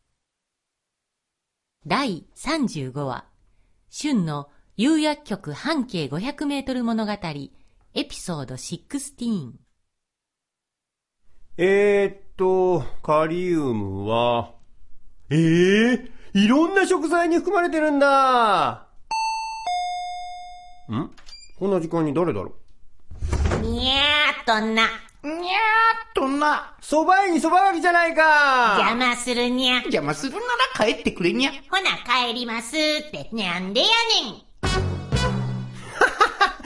[1.87, 3.25] 第35話、
[3.90, 9.53] 春の釉薬局半径500メートル物語、エピソード16。
[11.57, 14.51] えー、っと、カリウムは、
[15.31, 18.88] ええいろんな食材に含まれてるんだ。
[20.90, 21.11] ん？
[21.59, 22.53] こんな時間に誰だろ
[23.62, 23.66] う？
[23.66, 24.73] にゃーっとな。
[24.73, 24.88] にゃーっ
[26.12, 26.77] とな。
[26.83, 29.77] 蕎麦屋に蕎麦がきじゃないか邪魔するにゃ。
[29.77, 30.38] 邪魔するな
[30.79, 31.53] ら帰ってくれにゃ。
[31.70, 33.87] ほな帰りますって、なんでや
[34.25, 34.44] ねん。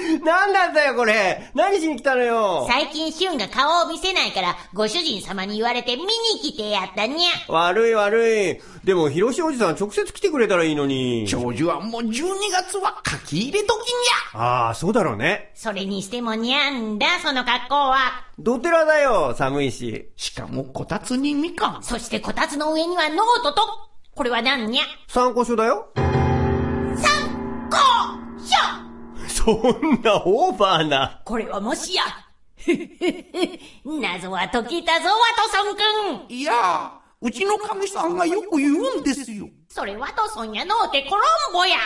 [0.24, 6.08] なんだったよこれ何しに来たのよ最近シュンが顔を見せないから、ご主人様に言われて見に
[6.42, 7.52] 来てやったにゃ。
[7.52, 8.60] 悪い悪い。
[8.84, 11.26] でも、広しおじさん直接来てくれたらいいのに。
[11.28, 12.12] 長寿はもう12
[12.52, 13.94] 月は書き入れ時に
[14.34, 15.50] ああ、そうだろうね。
[15.54, 18.24] それにしてもにゃんだ、その格好は。
[18.38, 20.08] ドテラだよ、寒いし。
[20.16, 20.20] ゃ。
[20.20, 21.82] しかもこたつにみかん。
[21.82, 23.62] そしてこたつの上にはノートと、
[24.14, 24.82] これはなんにゃ。
[25.08, 25.88] 参考書だよ。
[29.38, 31.20] そんなオーバーな。
[31.24, 32.02] これはもしや。
[33.84, 36.34] 謎は解けたぞ、ワトソンくん。
[36.34, 36.88] いやー、
[37.26, 39.48] うちの神さんがよく言うんですよ。
[39.68, 41.76] それワトソンやのうてコロンボや。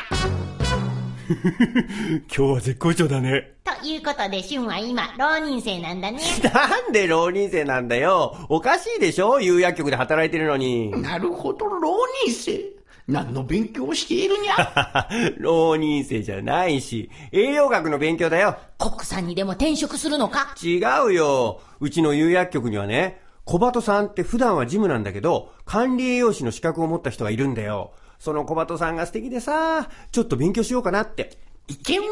[2.35, 3.53] 今日は絶好調だね。
[3.65, 6.21] ということで、シュンは今、浪人生なんだね。
[6.53, 8.37] なんで浪人生なんだよ。
[8.49, 9.41] おかしいでしょ？
[9.41, 10.91] 有薬局で働いてるのに。
[11.03, 12.82] なるほど、浪人生。
[13.09, 15.09] 何の勉強をしているにゃ。
[15.39, 18.57] 浪人生じゃないし、栄養学の勉強だよ。
[18.79, 20.55] 国産にでも転職するのか？
[20.63, 21.61] 違うよ。
[21.81, 27.93] うちの有薬局にはね、小鳩さんって普段はジムなんだけど、管理栄養士の資格を持った人がいるんだよ。
[28.19, 31.37] その小鳩さんが素敵でさ、ちょっと勉強しようかなって。
[31.69, 32.11] イケメン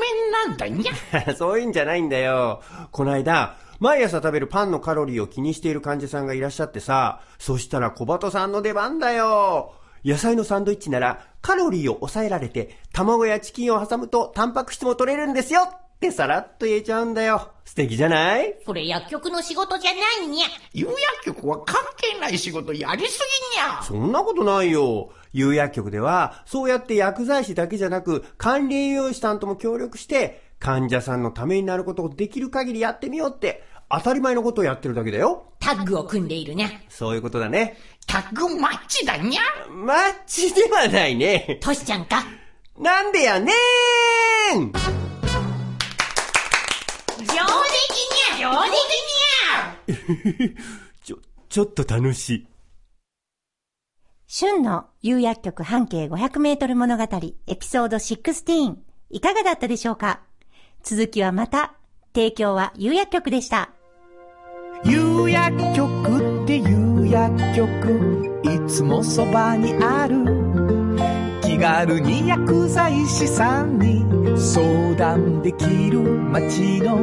[0.48, 1.34] なんだにゃ。
[1.34, 2.62] そういうんじゃないんだよ。
[2.90, 9.72] こないだ、毎朝食べるパンのカロリーを気にしている患者さんがいらっしゃってさ、そしたら小鳩さんの出番だよ。
[10.04, 17.50] 野菜のサンドイッチならカロリーを抑えられて、卵やチキンを挟むとタンパク質も取れるんですよってさらっと言えちゃうんだよ。
[17.64, 18.56] 素敵じゃない？
[18.64, 20.46] それ薬局の仕事じゃないにゃ。
[20.72, 23.18] 有薬局は関係ない仕事やりす
[23.56, 23.82] ぎにゃ。
[23.82, 25.12] そんなことないよ。
[25.32, 35.52] 有薬局では、そうやって薬剤師だけじゃなく、管理栄養士さんとも協力して、患者さんのためになることをできる限りやってみようって、当たり前のことをやってるだけだよ。
[35.58, 36.68] タッグを組んでいるにゃ。
[36.88, 37.76] そういうことだね。
[38.06, 39.40] タッグマッチだにゃ。
[39.68, 41.58] マッチではないね。
[41.60, 42.24] トシちゃんか
[42.78, 44.78] なんでやねーん上出
[47.26, 47.36] 来
[48.38, 48.76] にゃ上出
[49.96, 50.54] 来にゃ
[51.04, 52.46] ちょ、ちょっと楽しい。
[54.32, 57.02] 春の有薬局半径500メートル物語
[57.48, 58.76] エピソード16
[59.10, 60.20] いかがだったでしょうか？
[60.84, 61.74] 続きはまた。
[62.14, 63.70] 提供は有薬局でした。
[65.20, 68.40] 有薬局っていう薬局。
[68.42, 70.24] いつもそばにある
[71.42, 74.02] 気軽に薬剤師さんに
[74.38, 76.98] 相談できる街の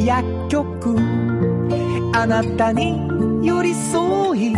[0.00, 0.96] 薬局。
[2.14, 4.54] あなたに寄り添い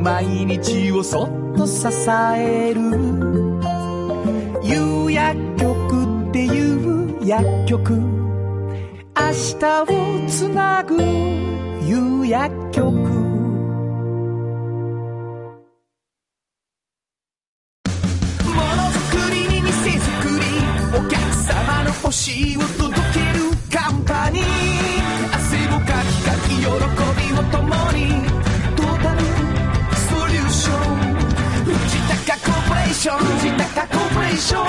[0.00, 1.88] 毎日をそっと支
[2.36, 2.82] える。
[4.62, 7.94] 有薬局っていう薬局。
[9.16, 11.63] 明日をつなぐ。
[11.86, 12.90] 夕薬局。
[12.90, 12.96] も
[18.54, 20.44] のづくりに店づくり
[20.96, 24.42] お客様の欲しいを届けるカンパニー。
[25.34, 26.72] 汗をかきかき喜び
[27.34, 27.60] を共
[27.92, 28.00] に
[28.76, 29.20] トータル
[29.94, 30.96] ソリューション。
[31.64, 31.72] 藤
[32.26, 33.18] 高コーポレーション。
[33.18, 34.64] 藤高コーポレーション。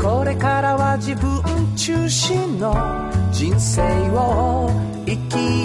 [0.00, 1.42] これからは自分
[1.76, 3.09] 中心の人生を生き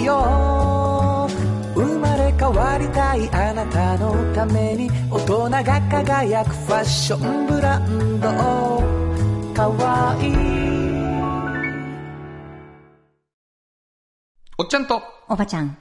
[0.06, 1.28] よ
[1.74, 8.28] う生まれ変わりたいあなたのために大人が輝くファッションブランド
[9.52, 10.76] かわいい
[14.58, 15.76] おっちゃんと、おばちゃん。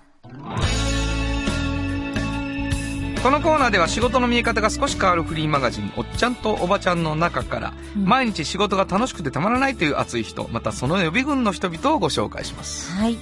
[3.23, 12.91] このコーナーでは仕事の見え方が少し変わるフリーマガジン、おっちゃんとおばちゃんの中から、毎日仕事が楽しくてたまらないという熱い人、またその予備軍の人々をご紹介します。
[12.91, 13.17] はい。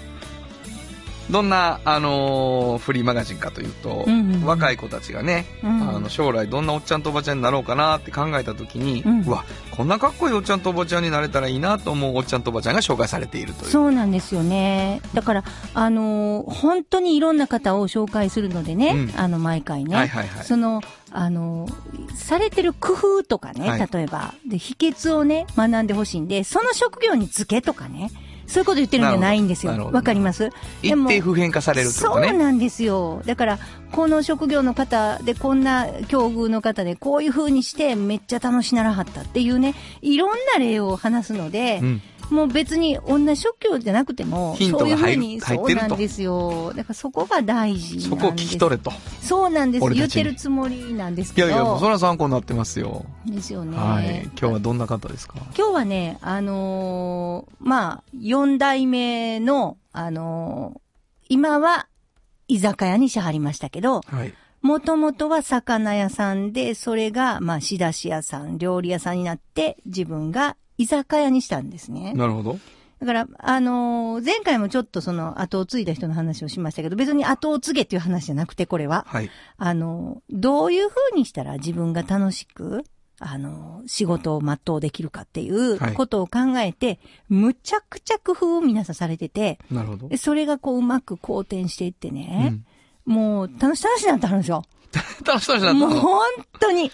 [1.30, 4.46] どんな、あのーフリーマガジンかというと、うんうんうん。
[4.46, 5.90] 若い子たちがね、うん。
[5.96, 9.26] あの将来どんなおっちゃんとおばちゃんになろうかなって考えた時に、うん。
[9.26, 13.72] わこんなかっこいいおっちゃんとおばちゃんになれたらいいなと思うおっちゃんとおばちゃんが紹介されているという。
[13.72, 15.02] そうなんですよね。
[15.14, 19.20] だから、あのー本当にいろんな方を紹介するのでね、うん。
[19.20, 19.96] あの、毎回ね。
[19.96, 20.46] はいはいはい。
[20.46, 20.82] その、
[21.12, 23.90] あのーされてる工夫とかね、はい。
[23.92, 28.12] 例えば、で、秘訣をね、学んでほしいんで、その職業につけとかね、
[28.48, 29.90] そういうこと言ってるんじゃないんですよ。
[29.92, 30.50] わかります？
[30.82, 32.30] で一も定普遍化されるってことね。
[32.30, 33.22] そうなんですよ。
[33.26, 33.60] だから、
[33.92, 42.02] この職業の方で、こんな境遇の方で、こういう風にして、めっちゃ楽しならはったっていうね、いろんな例を話すので、うん
[42.34, 46.74] もう別に同じ職業じゃなくても、そういうふうに、そうなんですよ。
[46.76, 48.10] だからそこが大事なんです。
[48.10, 48.92] そこを聞き取れと。
[49.22, 49.90] そうなんです。
[49.90, 51.48] 言ってるつもりなんですけど。
[51.48, 53.06] いやいや、それは参考になってますよ。
[53.26, 53.78] ですよね。
[53.78, 54.24] はい。
[54.24, 55.36] 今日はどんな方ですか？
[55.56, 60.80] 今日はね、あのーまあ、四代目の、あのー
[61.30, 61.88] 今は
[62.48, 64.34] 居酒屋にしはりましたけど、はい。
[64.62, 72.14] もともとは魚屋さんで、それが、まあ、仕出し屋さん、料理屋さんになって、自分が居酒屋にしたんですね。
[72.14, 72.58] なるほど。
[73.00, 79.06] だから、あのー前回もちょっとその後を継いだ人の話をしましたけど、別に後を継げっていう話じゃなくて、これは。
[79.08, 79.30] はい。
[79.58, 82.84] あのーどういう風にしたら自分が楽しく、
[83.20, 90.16] あのー仕事を全うできるかっていうはいことを考えて、むちゃくちゃ工夫を皆さんされてて、なるほどで。
[90.18, 92.64] それがこううまく好転していってうね、
[93.08, 93.12] ん。
[93.12, 94.64] もう楽し楽しになってはるんですよ。
[95.26, 96.22] 楽しそうになったのもう本
[96.60, 96.90] 当に、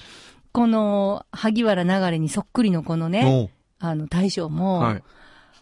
[0.52, 5.04] この、萩原流れにそっくりのこのね、あの大将も、はい。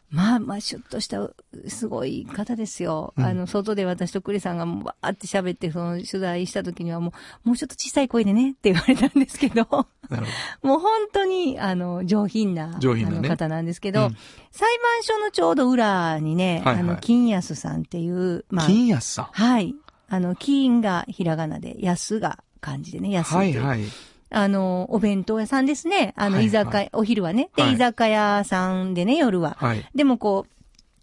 [0.10, 1.30] まあまあ、シュッとした、
[1.68, 3.14] すごい方ですよ。
[3.18, 7.14] うんあの、外で私とクリさんがもうバーって喋って、その取材した時にはも
[7.46, 9.68] う、もうちょっと小さい声でねって言われたんですけど、
[10.10, 10.26] なる
[10.62, 14.18] ほ もう本当に、あの、上品な、上品なね方なんですけど、うん
[14.50, 18.66] 裁判所のちょうど裏にね、はいはいあの、金安さんっていう、まど。
[18.66, 19.26] あ、金安さん。
[19.26, 19.76] はい。
[20.10, 23.36] あの、金がひらがなで、安が漢字でね、安って。
[23.36, 23.82] はいいうはい。
[24.30, 26.14] あの、お弁当屋さんですね。
[26.18, 27.50] あの、はい居酒屋、お昼はね。
[27.56, 29.56] で、はい居酒屋さんでね、夜は。
[29.60, 29.86] はい。
[29.96, 30.52] でもこう、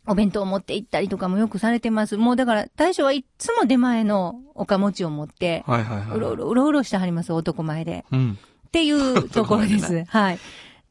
[0.06, 2.16] お弁当を持って行ったりとかもよくされてます。
[2.16, 6.16] もうだから、大将はいつも出前のおかもちを持って、はいはいはい。
[6.16, 8.04] うろうろ、うろうろしてはります、男前で。
[8.12, 8.38] うん。
[8.66, 10.04] っていうところです。
[10.04, 10.38] はい。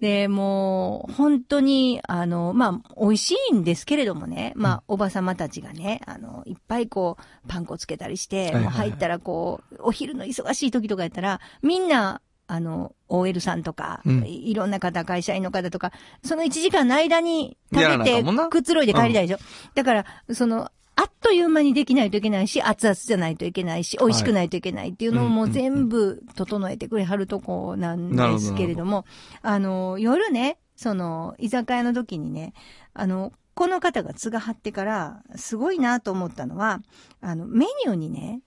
[0.04, 14.24] で、もう、本当に、あの、まあ、美味しいんですけれどもね、まあ、おばさまたちがね、あの、いっぱいこう、パン粉つけたりして、もう入ったらこう、お昼の忙しい時とかやったら、みんな、あの、OL さんとか、うん。
[14.26, 19.38] いいろんな方、会社員の方とか、その1時間の間に食べてくつろいで帰りたいでしょ。
[19.74, 29.06] だから、その、あっという間にできないといけないし、熱々じゃないといけないし、美味しくないといけないっていうのをもう全部整えてくれはるとこなんですけれども、
[29.42, 32.54] あの、夜ね、その、居酒屋の時にね、
[32.94, 36.82] あの、この方が継がはってから、すごいなと思ったのは、
[37.22, 38.42] あの、メニューにね、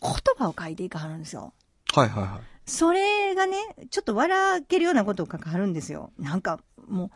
[0.00, 1.52] 言葉を書いていかはるんですよ。
[1.94, 2.40] はいはいはい。
[2.70, 3.56] それがね、
[3.90, 6.12] ちょっと笑けるようなことを書かはるんですよ。
[6.18, 7.10] なんか、もう、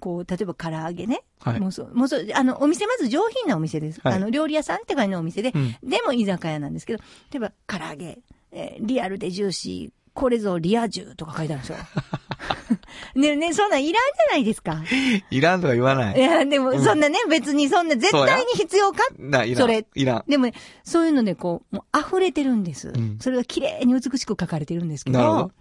[0.00, 1.22] こう、例えば唐揚げね。
[1.40, 4.00] はいもうそう、もうそう、あの、お店まず上品なお店です。
[4.02, 8.18] はいあの、料理屋さんって感じのお店で、うんでも居酒屋なんですけど、例えば唐揚げ、
[8.52, 11.78] えーリアルでジューシー、これぞリア充とか書いてあるんですよ。
[13.14, 14.82] ねね、そんなんいらんじゃないですか。
[15.30, 16.22] いらんとか言わないい。
[16.22, 18.98] や、でも、そんなね、別にそんな絶対に必要か？
[19.18, 19.60] な、いらん。
[19.60, 20.24] それいらん。
[20.26, 20.54] でもね、
[20.84, 22.88] そういうのでこう、もう溢れてるんです。
[22.92, 25.18] んそれが綺麗に美しく書かれてるんですけど。
[25.18, 25.52] なるほど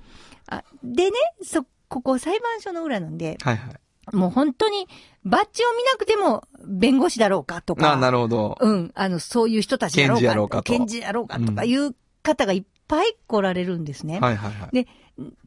[0.48, 3.76] あでね、そ、ここ裁判所の裏なんで、はいはい。
[4.14, 4.88] もう本当に、
[5.24, 7.94] バッジを見なくても、弁護士だろうかとか。
[7.94, 8.58] あ、なるほど。
[8.60, 10.22] うん、あの、そういう人たちだろうか。
[10.22, 14.20] 検事やろうかと検事やろうかとかいう方がいっぱい来られるんですね。
[14.20, 14.76] はいはいはい。
[14.76, 14.88] で、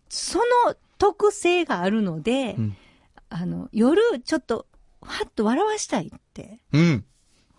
[0.08, 2.76] その特性があるので、うん
[3.30, 4.66] あの、夜、ちょっと、
[5.02, 6.60] はっと笑わしたいって。
[6.72, 7.04] うん。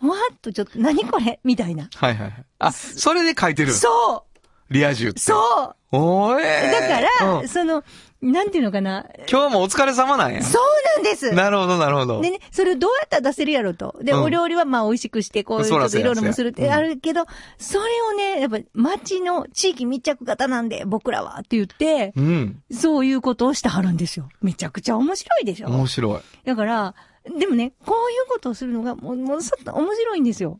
[0.01, 1.89] わっとちょっと、何これみたいな。
[1.95, 2.45] はいはいはい。
[2.59, 3.73] あ、それで書いてる。
[3.73, 5.19] そうリア充って。
[5.19, 7.83] そうおーえーだから、うんその、
[8.21, 9.05] なんていうのかな？
[9.31, 10.43] 今日もお疲れ様なんや。
[10.43, 10.63] そう
[10.97, 12.21] なんですなるほどなるほど。
[12.21, 13.97] でね、それをどうやったら出せるやろと。
[14.01, 17.25] で、うんお料理はまあ美味しくして、こういうちょっといろいろもするってあるけど、
[17.57, 22.61] それをね、やっぱ町の地域密着型なんで、僕らはって言って、うん。
[22.71, 24.27] そういうことをしてはるんですよ。
[24.41, 26.19] めちゃくちゃ面白いでしょ面白い。
[26.45, 26.95] だから、
[27.37, 30.59] でもね、こういうことをするのが、もう、もう、そっと面白いんですよ。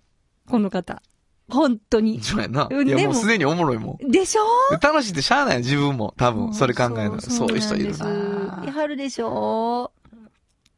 [0.50, 1.02] この方。
[1.50, 2.22] 本当に。
[2.22, 2.68] そうやな。
[2.70, 4.12] うんいや、でももうすでにおもろいもん。
[4.12, 4.42] でしょ？
[4.82, 6.14] 楽しいってしゃあないよ自分も。
[6.18, 7.22] 多分、それ考えるの。
[7.22, 8.64] そういう人いるな。
[8.66, 9.92] やはるでしょ？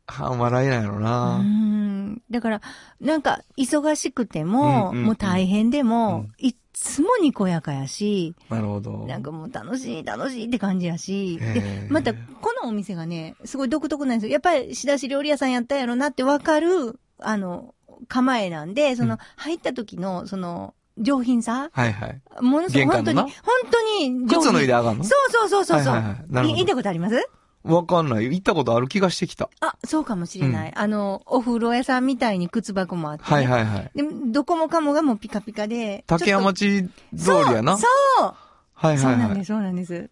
[0.07, 1.37] 半笑いなんやろうな。
[1.37, 2.21] ん。
[2.29, 2.61] だから、
[2.99, 9.05] なんか、忙しくても、もう大変でも、うんいっつもにこやかやし、なるほど。
[9.05, 12.19] なんかもう楽しい、楽しいって感じやし、へでー、また、こ
[12.63, 14.31] のお店がね、すごい独特なんですよ。
[14.33, 17.75] やっぱり仕出し料理屋さんやったやろなってわかる、あの、
[18.07, 21.69] 構えなんで、その、うん入った時の、その、上品さ？
[21.71, 22.21] はいはい。
[22.41, 23.31] ものすごい、本当に、本
[23.71, 24.27] 当に上品。
[24.27, 25.03] 靴脱いで上がんの？
[25.03, 25.93] そうそうそうそうそう。
[25.93, 27.29] はいはいはいなるほどい行ったことあります？
[27.63, 28.25] わかんない。
[28.25, 29.49] 行ったことある気がしてきた。
[29.59, 30.73] あ、そうかもしれない。
[30.75, 33.29] あの、お風呂屋さんみたいに靴箱もあって、ね。
[33.29, 33.91] はいはいはい。
[33.95, 36.03] でも、どこもかもがもうピカピカで。
[36.07, 37.77] 竹山ち町通りやな。
[37.77, 37.87] そ
[38.21, 38.35] うはい
[38.73, 38.97] はいはい。
[38.97, 40.09] そうなんです、そうなんです。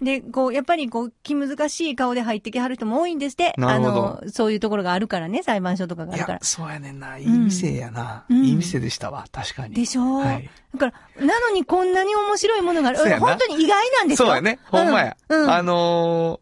[0.00, 3.54] で、こう、やっぱりこう、気難しい顔で入ってきはる人も多いんですって。
[3.58, 6.44] あの、そういうところがあるからね、裁判所とかがあいるからや、。
[6.44, 7.16] そうやねんな。
[7.16, 8.24] いい店やな。
[8.28, 9.24] うんいい店でしたわ。
[9.30, 9.74] 確かに。
[9.74, 10.02] でしょ？
[10.02, 10.50] う、はい。
[10.76, 12.98] だから、なのにこんなに面白いものがある。
[13.20, 14.26] 本当に意外なんですよ。
[14.26, 14.58] そうやね。
[14.64, 15.16] ほんまや。
[15.28, 15.42] うん。
[15.44, 16.40] うんあの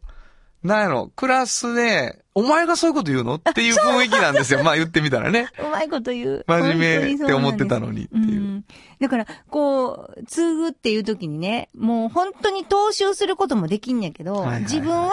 [0.65, 3.35] ー、なんやろ、クラスで、お前がそういうこと言うの？
[3.35, 4.63] っていう雰囲気なんですよ。
[4.65, 5.49] まあ言ってみたらね。
[5.59, 6.45] うまいこと言う。
[6.49, 8.41] 真面目って思ってたののにっていう。
[8.41, 8.65] ん。
[9.01, 15.13] だから、こう、継ぐっていう時にね、もう本当に投資をすることもできんやけど、はいはいはい自分は居酒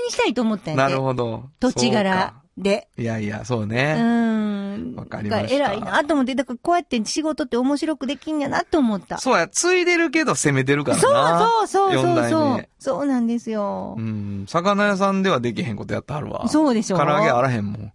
[0.00, 0.94] 屋にしたいと思ったんやなね。
[0.94, 1.44] るほど。
[1.60, 2.34] 土地柄か。
[2.62, 2.88] で。
[2.98, 3.94] いやいや、そううね。
[3.94, 4.94] ん。
[4.94, 9.18] わかりました偉いなと思って、だからこうやって仕事って面白くできんやなと思った。
[9.18, 11.38] そうや、ついでるけど攻めてるからそうな。
[11.38, 12.68] そうそう四代そうそう目。
[12.78, 14.00] そうなんですよう。
[14.00, 14.46] ん。
[14.48, 16.48] 魚屋さんではできへんことやってはるわ。
[16.48, 17.92] そうでしょ唐揚げあらへんもん。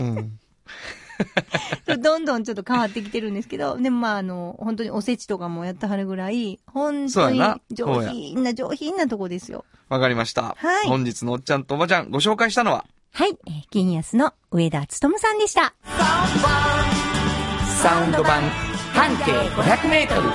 [0.00, 0.38] うん。
[2.02, 9.64] どんどんちょっと変わってきてるんですけど、でもまああの、本当におせちとかもやってはるぐらい、本当に上品な上品なとこですよ。
[9.88, 10.56] わかりました。
[10.58, 12.84] はい本日のおっちゃんとおばちゃんご紹介したのは、
[13.16, 13.38] はい。
[13.46, 15.72] えー金安の上田努さんでした。
[17.80, 18.42] サウンド版
[18.92, 20.28] 半径500メートル。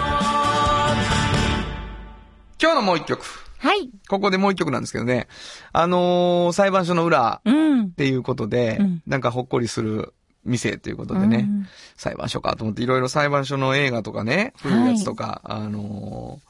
[2.61, 3.21] 今日のもう一曲。
[3.57, 3.89] はい。
[4.07, 5.27] ここでもう一曲なんですけどね。
[5.73, 7.89] あのー裁判所の裏うんっ。
[7.91, 10.13] ていうことで、うんなんかほっこりする
[10.45, 11.67] 店ということでね、うん
[11.97, 16.49] 裁判所かと思っていろいろ裁判所の映画とかね、古いやつとか、あのー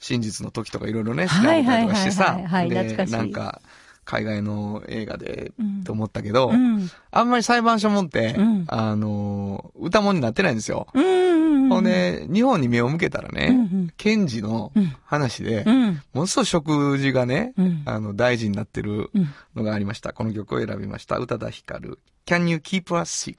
[0.00, 3.60] 真実の時とかいろいろね、調べたりとかしてさはいはいはいはい、はい懐かしいなんか、
[4.04, 6.90] 海外の映画でうん、と思ったけど、うん。
[7.10, 10.88] あんまり裁判所もって、うんあのー歌物になってないんですよ。
[10.92, 11.68] うん。
[11.68, 14.72] ほんで、日本に目を向けたらね、うんうん検事の
[15.04, 16.02] 話で、うん。
[16.12, 20.12] ものすごい食事がね、うんあの、大事になってるうんのがありました。
[20.12, 21.18] この曲を選びました。
[21.18, 21.98] 宇多田ヒカル。
[22.26, 23.34] Can you keep a secret?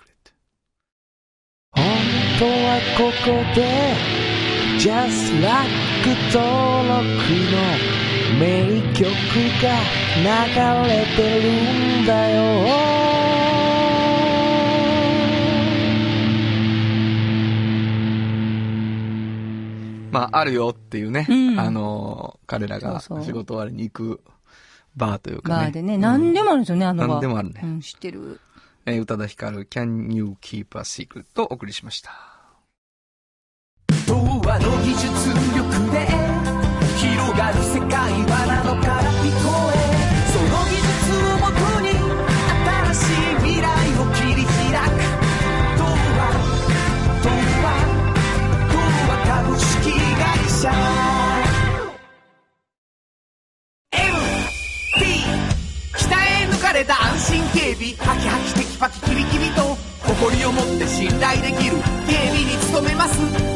[1.71, 1.83] 本
[2.39, 3.95] 当はここで
[4.77, 5.69] Just Like
[6.33, 7.03] 登録
[7.51, 9.03] の名曲
[9.61, 9.67] が
[10.17, 12.43] 流れてるんだよ
[20.11, 24.21] まあ、あるよっていうね、うんあのー彼らが仕事終わりに行く
[24.95, 25.63] バーというかね。
[25.65, 27.11] バーでね、うん何でもあるんですよね、あのバー。
[27.13, 28.39] 何でもあるねうん、知ってる。
[28.85, 31.25] えー宇多田ヒカル、Can you keep a secret?
[31.33, 32.11] とお送りしました。
[34.07, 35.07] 童話の技術
[35.57, 36.42] 力で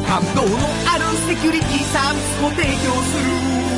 [0.08, 0.48] 感動の
[0.90, 3.77] あるセキュリティサービスを提供する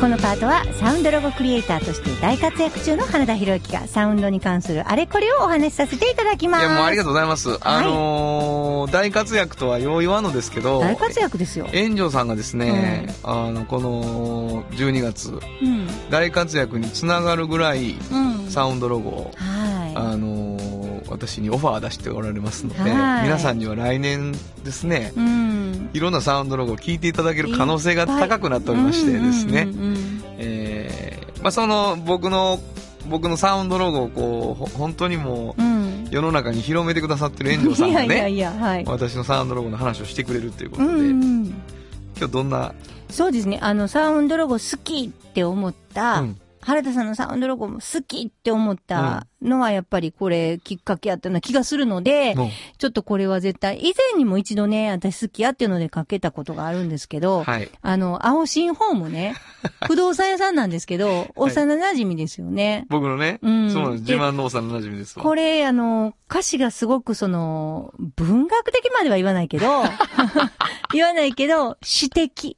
[0.00, 6.66] このパートはサウンドロゴクリエイターとして大活躍中の原田博之がサウンドに関するあれこれをお話しさせていただきます。
[6.66, 7.56] いや、もうありがとうございます。
[7.62, 11.66] あのー大活躍とはよう言わんのですけど、大活躍ですよ。
[11.72, 15.88] 炎上さんがですね、あの、この12月、うん。
[16.08, 18.50] 大活躍につながるぐらい、うん。
[18.50, 20.55] サウンドロゴを、はあのー
[21.08, 24.32] 私にオファー出しておられますので、はい皆さんには来年
[24.64, 25.90] ですねい。、うん。
[25.92, 29.68] いろんなサウンドロゴを聞いていただける可能性が高くなっておりましてですね
[30.38, 32.58] えーまあ、その僕の、
[33.08, 35.86] 僕のサウンドロゴをこう、ほ本当にもううん。
[36.10, 38.84] 世の中に広めてくださってる炎上さんがね、いや、はい。
[38.86, 41.46] 私のサウンドロゴの話をしてくれるというこうとで、んうん。
[42.16, 42.74] 今日どんな、
[43.10, 43.58] そうですね。
[43.60, 52.48] あの、サウンドロゴ好きって思った、うん原田さんのサウンドロゴも好きって思ったのはやっぱりこれきっかけやったような気がするので、もう
[52.78, 57.70] ちょっとこれは絶対、以前にも一度ね、私好きやっていうのでかけたことがあるんですけど、はい。
[57.80, 59.36] あの、青新ホームね、
[59.86, 62.86] 不動産屋さんなんですけど、幼馴染ですよね。
[62.88, 64.04] 僕のね、うんそうなんです。
[64.04, 65.22] で自慢の幼馴染ですわ。
[65.22, 69.84] これ、あの、歌詞がすごくその、文学的までは言わないけど、
[70.92, 72.56] 言わないけど、詩的。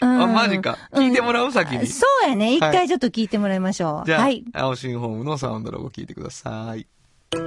[0.00, 0.76] うんあ、マジか。
[0.92, 1.86] 聞いてもらう先に？
[1.86, 2.54] そうやね。
[2.54, 4.06] 一はい回ちょっと聞いてもらいましょう。
[4.06, 4.44] じゃあ、はい。
[4.52, 6.86] 青新ホームのサウンドロゴ聞いてください。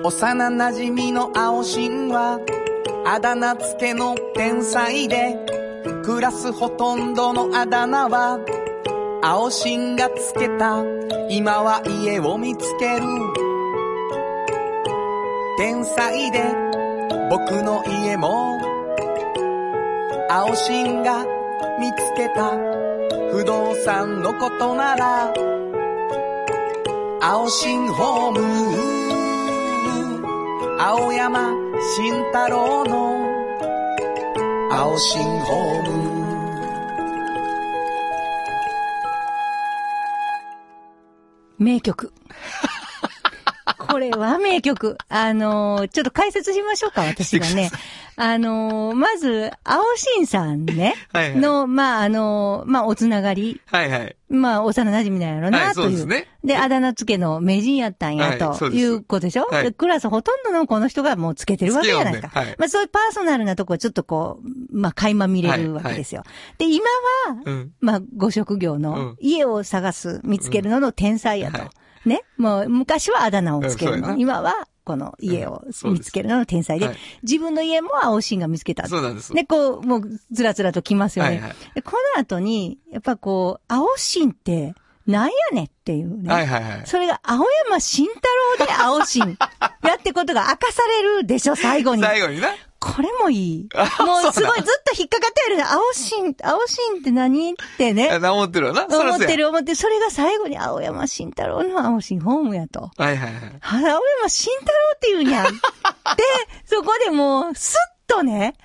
[0.04, 2.40] 幼馴染の青新は
[3.06, 5.38] あだ名付けの天才で
[6.04, 8.38] クラスほとんどのあだ名は
[9.22, 10.84] 青新がつけた。
[11.30, 13.06] 今は家を見つける。
[15.58, 16.44] 天才で
[17.30, 18.60] 僕の家も。
[20.30, 21.26] 青新が
[21.80, 22.52] 見つけた。
[23.32, 25.34] 不動産のことなら。
[27.22, 28.40] 青信ホーム。
[30.80, 31.52] 青山
[31.96, 33.28] 慎太郎の。
[34.72, 36.17] 青信ホーム。
[41.58, 42.12] 名曲。
[43.78, 44.98] これは名曲。
[45.10, 47.70] あのーちょっと解説しましょうか、私がね。
[48.16, 50.96] あのーまず、青新さんね。
[51.14, 53.62] はいはいの、まあ、あのーまあ、おつながり。
[53.66, 54.16] はいはい。
[54.30, 55.86] まあ、幼馴染なんやろな、はいという。
[55.86, 62.22] そうですねで、あだ名付けの名人やったんや、ということでしょ、はいでクラスほとんどのこの人がもうつけてるわけじゃないか。
[62.22, 64.48] ねはいまあ、そういうパーソナルなとこはちょっとこう、
[64.78, 66.24] まあ、垣間見れるわけですよ。
[66.58, 66.86] で、今
[67.28, 67.72] は、うん。
[67.80, 71.58] まあ、ご職業うのん家を探す、見つけるのの天才やと。
[71.58, 71.70] うんはい
[72.06, 72.22] ね。
[72.38, 74.16] もう、昔はあだ名をつけるの。
[74.18, 78.88] 今は、この家を見つけるのの天才で、はい自分の家も青新が見つけた。
[78.88, 79.34] そうなんです。
[79.34, 81.32] で、こう、もう、ずらずらと来ますよね。
[81.32, 84.74] はいはいでこの後に、やっぱこう、青新って、
[85.08, 86.32] なんやねんっていうね。
[86.32, 86.82] はいはいはい。
[86.86, 88.22] それが青山慎太
[88.60, 89.38] 郎で青新。
[89.84, 92.04] やってことが明かされるでしょ、最後に。
[92.04, 92.50] 最後にな。
[92.80, 93.70] これもいい。
[93.74, 95.64] あもうすごいずっと引っかかってるね。
[95.64, 98.10] 青新、青新って何ってね。
[98.12, 98.86] あ思ってるよな。
[98.86, 99.76] 思ってる思ってる。
[99.76, 102.92] それが最後に青山慎太郎の青新ホームやと。
[102.98, 103.60] はいはいはい。
[103.62, 105.44] あ青山慎太郎って言うんや。
[105.48, 105.52] で、
[106.66, 107.76] そこでもう、ス
[108.08, 108.56] ッとね、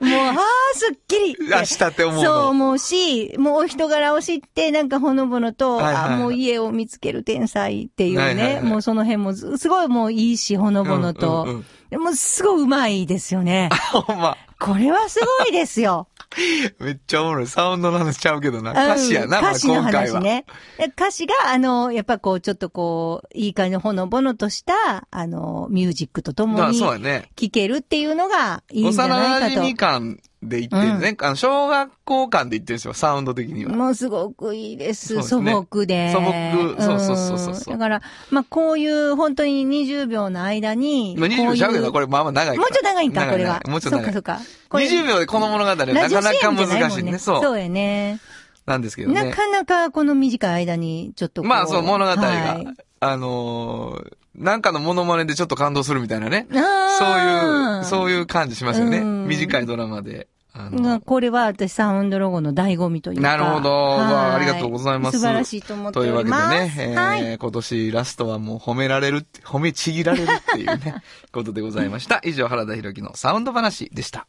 [0.00, 0.36] もう、ああ、
[0.74, 1.54] すっきりって。
[1.54, 11.44] あしたって思うのそう思うし、もうお人柄を知って、なんかほのぼのと、はいはいはいあもう家を見つける天才っていうね、はいはいはいもうその辺もずすごいもういいし、ほのぼのと。
[11.44, 11.64] うんうんうん
[11.94, 13.68] でもすごいうまいですよね。
[13.92, 14.36] ほんま。
[14.58, 16.08] これはすごいですよ。
[16.80, 17.46] めっちゃおもろい。
[17.46, 18.72] サウンドの話ちゃうけどな。
[18.72, 20.14] 歌詞やな、歌詞の今回は。
[20.18, 20.44] 話ね。
[20.78, 26.78] で歌詞が、あの、やっぱこう、ちょっとこう、いい感じのほのぼのとした、あの、ミュージックとともあに。
[26.78, 31.16] 聴けるっていうのがいいんじゃ幼ないか馴染感で言ってるね。
[31.20, 33.70] あの、小学校感で言ってるんですよ、サウンド的にと。
[33.70, 33.76] は。
[33.76, 35.14] もうすごくいいです。
[35.14, 36.12] です素ね朴で。
[36.12, 41.16] 素朴そうそうそうそうそうんだから、まあ、こういう本当に20秒の間に。
[41.18, 42.06] まあ20秒ちゃうけど、これ。
[42.06, 42.58] れまあまあ長いから。
[42.60, 43.62] もうちょっと長いんか、長これは。
[43.68, 44.12] もうちょっと長い。
[44.12, 44.68] そうか、そうか。
[44.68, 47.02] これ20秒でこの物語はなかなか難しいね。
[47.02, 47.18] もんね。
[47.18, 47.42] そう。
[47.42, 48.20] そうやね。
[48.66, 49.24] なんですけどね。
[49.24, 51.42] なかなかこの短い間に、ちょっと。
[51.42, 52.66] まあそう、物語が、はい
[53.00, 56.48] あのーなんかのモノマネでちょっと感動するみたいなね。
[56.50, 58.98] そういう、そういう感じしますよね。
[58.98, 60.28] うん短いドラマで。
[60.56, 63.22] あのがこれは私サウンドロゴの醍醐味というか。
[63.22, 63.70] なるほど。
[63.70, 65.18] はいわあありがとうございます。
[65.18, 66.54] 素晴らしいと思っておというわけでります。
[66.54, 67.36] ね、えーはい。
[67.38, 71.02] 今年ラストはもう褒められるって、褒めちぎられるっていうね、
[71.32, 72.20] ことでございました。
[72.22, 74.28] 以上、原田博之のサウンド話でした。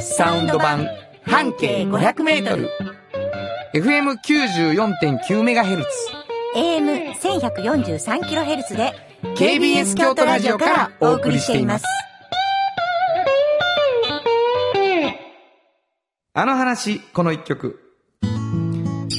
[0.00, 0.88] サウンド版
[1.26, 2.70] 半径500メートル
[3.74, 5.84] FM94.9MHz。
[6.56, 8.94] AM1143kHz で
[9.36, 11.84] KBS 京都ラジオからお送りしています。
[16.38, 17.80] あの話、この一曲。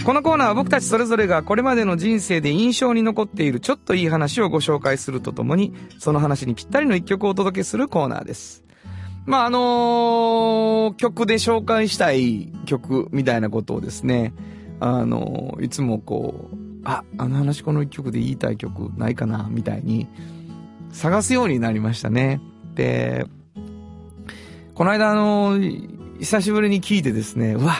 [0.05, 8.63] このコーナーは僕たちそれぞれがこれまでの人生で印象に残っているちょっといい話をご紹介するとともに、その話にぴったりの一曲をお届けするコーナーです。
[9.25, 14.33] まあ、あのー曲で紹介したい曲みたいなことをですね、
[14.79, 16.55] あのーいつもこう、
[16.85, 20.07] あ、あの話この一曲で言いたい曲ないかな、みたいに
[20.93, 22.39] 探すようになりましたね。
[22.75, 23.25] で、
[24.73, 27.75] この間あのー久しぶりに聴いてですね、うわ、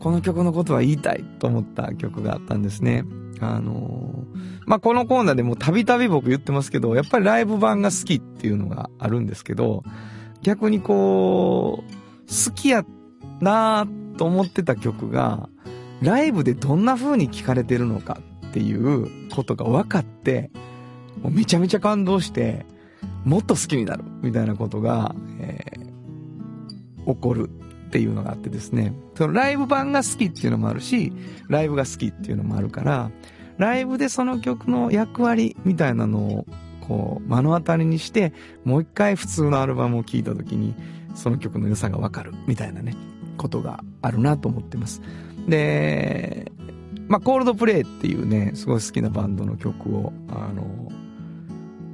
[0.00, 3.04] この曲のことは言いたいと思った曲があったんですね。
[3.40, 9.82] あのーまあ、このコーナーでもたびたび僕言ってますけど、やっぱりライブ版が好きっていうのがあるんですけど、
[10.42, 11.92] 逆にこう、
[12.28, 12.84] 好きや
[13.40, 15.48] なぁと思ってた曲が、
[16.02, 20.50] ライブでどんな風に聴かれてるのかっていうことが分かって、
[21.22, 22.66] もうめちゃめちゃ感動して、
[23.24, 25.90] もっと好きになるみたいなことが、えー
[27.06, 27.50] 起こる
[27.90, 28.94] っていうのがあってですね。
[29.16, 31.12] そのライブ版が好きっていうのもあるし、
[31.48, 33.10] ライブが好きっていうのもあるから、
[33.58, 36.46] ライブでその曲の役割みたいなのを
[36.86, 38.32] こう目の当たりにして、
[38.64, 40.74] もう一回普通のアルバムを聴いた時に、
[41.16, 42.94] その曲の良さがわかるみたいなね、
[43.36, 45.02] ことがあるなと思ってます。
[45.48, 46.52] で、
[47.08, 50.92] まあ、コールドプレイっていうね、すごい好きなバンドの曲を、あの、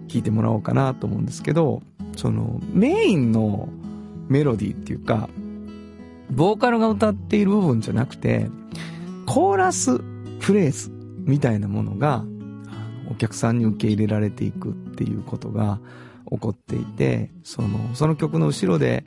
[0.09, 1.83] 聴いてもらおうかなと思うんですけど、
[2.19, 3.71] その、メインの
[4.29, 5.31] メロディーっていうか、
[6.31, 8.51] ボーカルが歌っている部分じゃなくて、
[9.27, 9.99] コーラス
[10.41, 10.91] フレーズ
[11.25, 12.25] みたいなものが、
[13.11, 15.81] お客さんに受け入れられていくっていうことが
[16.31, 19.05] 起こっていて、その、その曲の後ろで、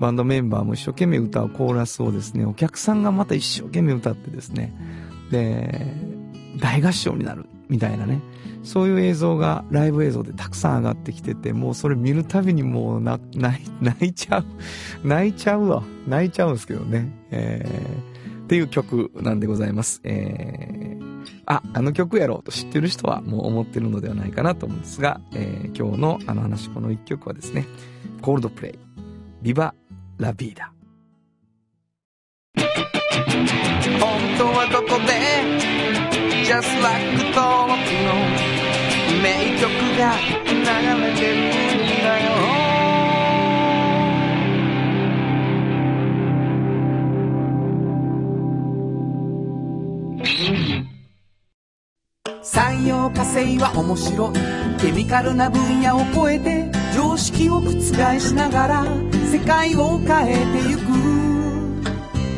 [0.00, 4.74] バンドメンバーも一生懸命歌うコーラスをですね、お客さんがまた一生懸命歌ってですね、
[5.30, 5.94] で、
[6.58, 7.46] 大合唱になる。
[7.72, 8.20] みたいなね、
[8.62, 14.44] そういう映像がライブ映像でたくさん上がってきてて、もうそれ見るたびにもうな、泣い泣いちゃう。
[15.02, 15.82] 泣いちゃうわ。
[16.06, 17.10] 泣いちゃうんですけどね。
[17.30, 20.02] えー、っていう曲なんでございます。
[20.04, 27.64] えー、あ、あの曲やろうと知ってる人はもう思ってるのではないかなと思うんですが、えー今日のあの話、この一曲はですね、
[28.20, 28.78] コールドプレイ、
[29.40, 29.74] ビバ・
[30.18, 30.72] ラ・ビーダ。
[33.98, 35.11] 本当はここで
[36.52, 37.00] Just like
[37.34, 38.12] 登録の
[39.22, 40.12] 名曲が
[40.44, 40.52] 流
[41.00, 41.48] れてるん
[42.04, 42.28] だよ
[52.42, 54.34] 産業化成は面白い。
[54.78, 57.80] ケミカルな分野を超えて常識を覆
[58.20, 58.84] しながら
[59.32, 60.82] 世界を変えてゆく。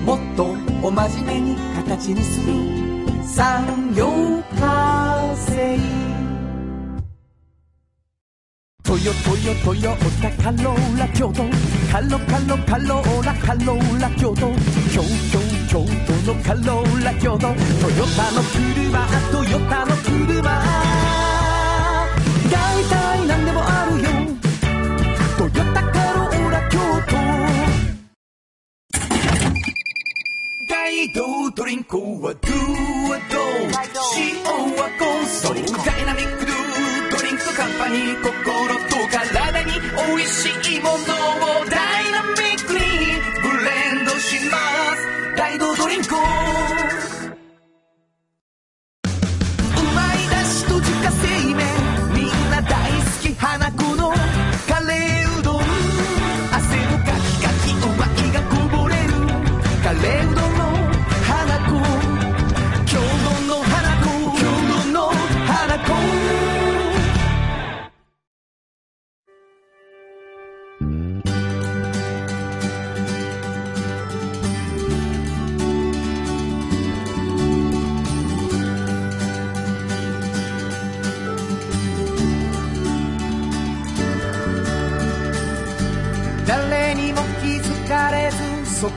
[0.06, 0.54] もっと
[0.86, 2.93] お真面目に形にする。
[3.26, 5.78] 産業化成
[8.84, 11.42] トヨトヨトヨタカローラ京都。
[11.90, 14.52] カロカロカローラカローラ京都。
[14.92, 15.02] 京
[15.32, 17.38] 都京都のカローラ京都。
[17.38, 17.56] トヨ
[18.14, 20.42] タの車トヨタの車。
[22.50, 23.03] 大体
[30.84, 32.52] 大道ドリンクはドゥ
[33.08, 33.40] はド
[34.18, 34.44] 塩
[34.76, 36.56] はコンソーダイナミックドゥ
[37.10, 40.98] ドリンクカンパニー心と体に美味しいものを
[41.70, 42.80] ダイナミックに
[43.40, 44.58] ブレンドしま
[44.94, 46.14] す大道ドリンク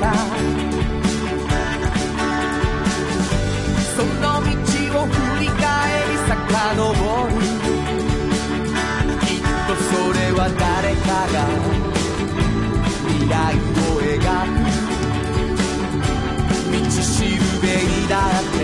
[0.00, 0.04] た
[3.96, 4.48] その道
[5.00, 5.58] を振り返
[6.08, 6.36] り遡
[7.26, 7.30] る。
[9.20, 11.36] きっとそれは誰かが
[13.08, 14.58] 未来を描く。
[16.70, 18.57] 道しるべにだって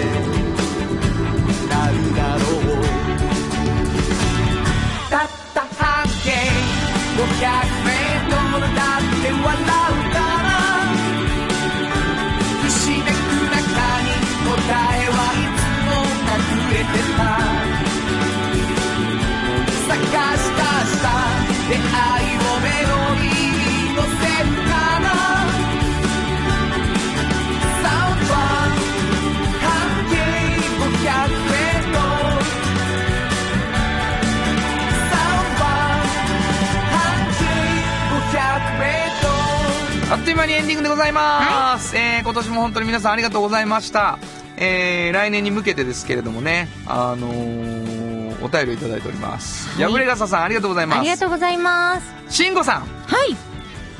[40.35, 44.19] いう間にエンディングでございます、えー今年も本当に皆さんありがとうございました、
[44.57, 49.93] えー来年に向けてですけれどもねあのーお便りをいただいております、はい。
[49.93, 50.99] 破れ傘さんありがとうございます。
[50.99, 52.15] ありがとうございます。
[52.29, 52.81] 慎吾さん。
[52.83, 53.37] はい。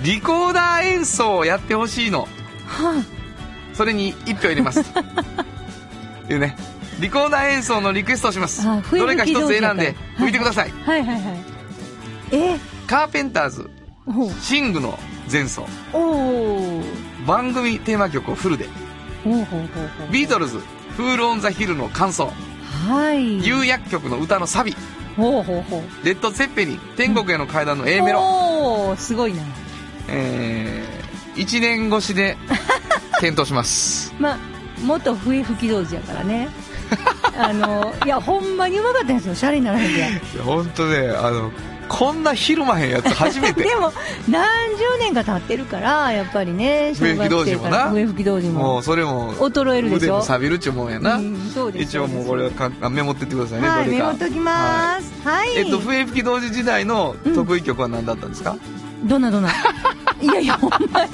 [0.05, 2.29] リコーダー演奏をやってほしいの。
[2.67, 3.03] は
[3.73, 4.81] それに一票入れます。
[6.29, 6.57] いうね。
[7.01, 8.67] リコーダー演奏のリクエストをします。
[8.91, 11.23] どれか一つ選んで吹いてください、はいはいはい
[12.33, 13.71] えカーペンターズ。
[14.43, 14.99] シングの
[15.31, 15.67] 前奏。
[15.93, 16.83] おお
[17.27, 18.69] 番組テーマ曲をフルで。
[20.11, 20.61] ビートルズ
[20.97, 22.33] 「フール・オン・ザ・ヒル」の間奏。
[22.89, 23.41] はい。
[23.43, 24.77] 洋楽曲の歌のサビ。
[25.17, 26.07] ほうほうほう。
[26.07, 29.43] レッド・ゼッペリン天国への階段の A メロ、おおすごいな。
[30.09, 32.37] えー、1年越しで
[33.21, 34.13] 検討します。
[34.21, 34.39] まあ
[34.83, 36.49] 元笛吹き上手やからね。
[37.37, 39.35] あのいやほんまにうまかったんですよ。
[39.35, 40.03] シャレにならへんでい
[40.37, 41.51] や本当ねあの
[41.89, 43.63] こんなひるまへんやつ初めて。
[43.65, 43.93] でも
[44.29, 47.91] 何十年か経ってるからやっぱりね笛吹き童子もな。
[47.91, 48.61] 笛吹き童子も。
[48.61, 50.05] もうそれも衰えるでしょ？
[50.05, 51.35] 腕も錆びるっちゅうもんやな、うん
[51.75, 54.05] 一応もうこれはかメモってってくださいね、はいどれか。
[54.05, 55.13] メモっときます。
[55.29, 55.57] はい、はい。
[55.59, 58.57] えっと笛吹き同時時代の得意曲は何だったんですか、
[59.05, 59.51] どんなどんな？
[60.21, 61.11] いやいやほんまに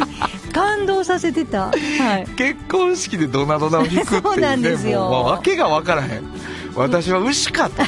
[0.53, 1.67] 感動させてた。
[1.67, 2.31] はい。
[2.37, 5.01] 結婚式でドナドナを弾くっていうね そうなんですよ。
[5.11, 6.25] まあ、訳が分からへん。
[6.75, 7.83] 私は牛かと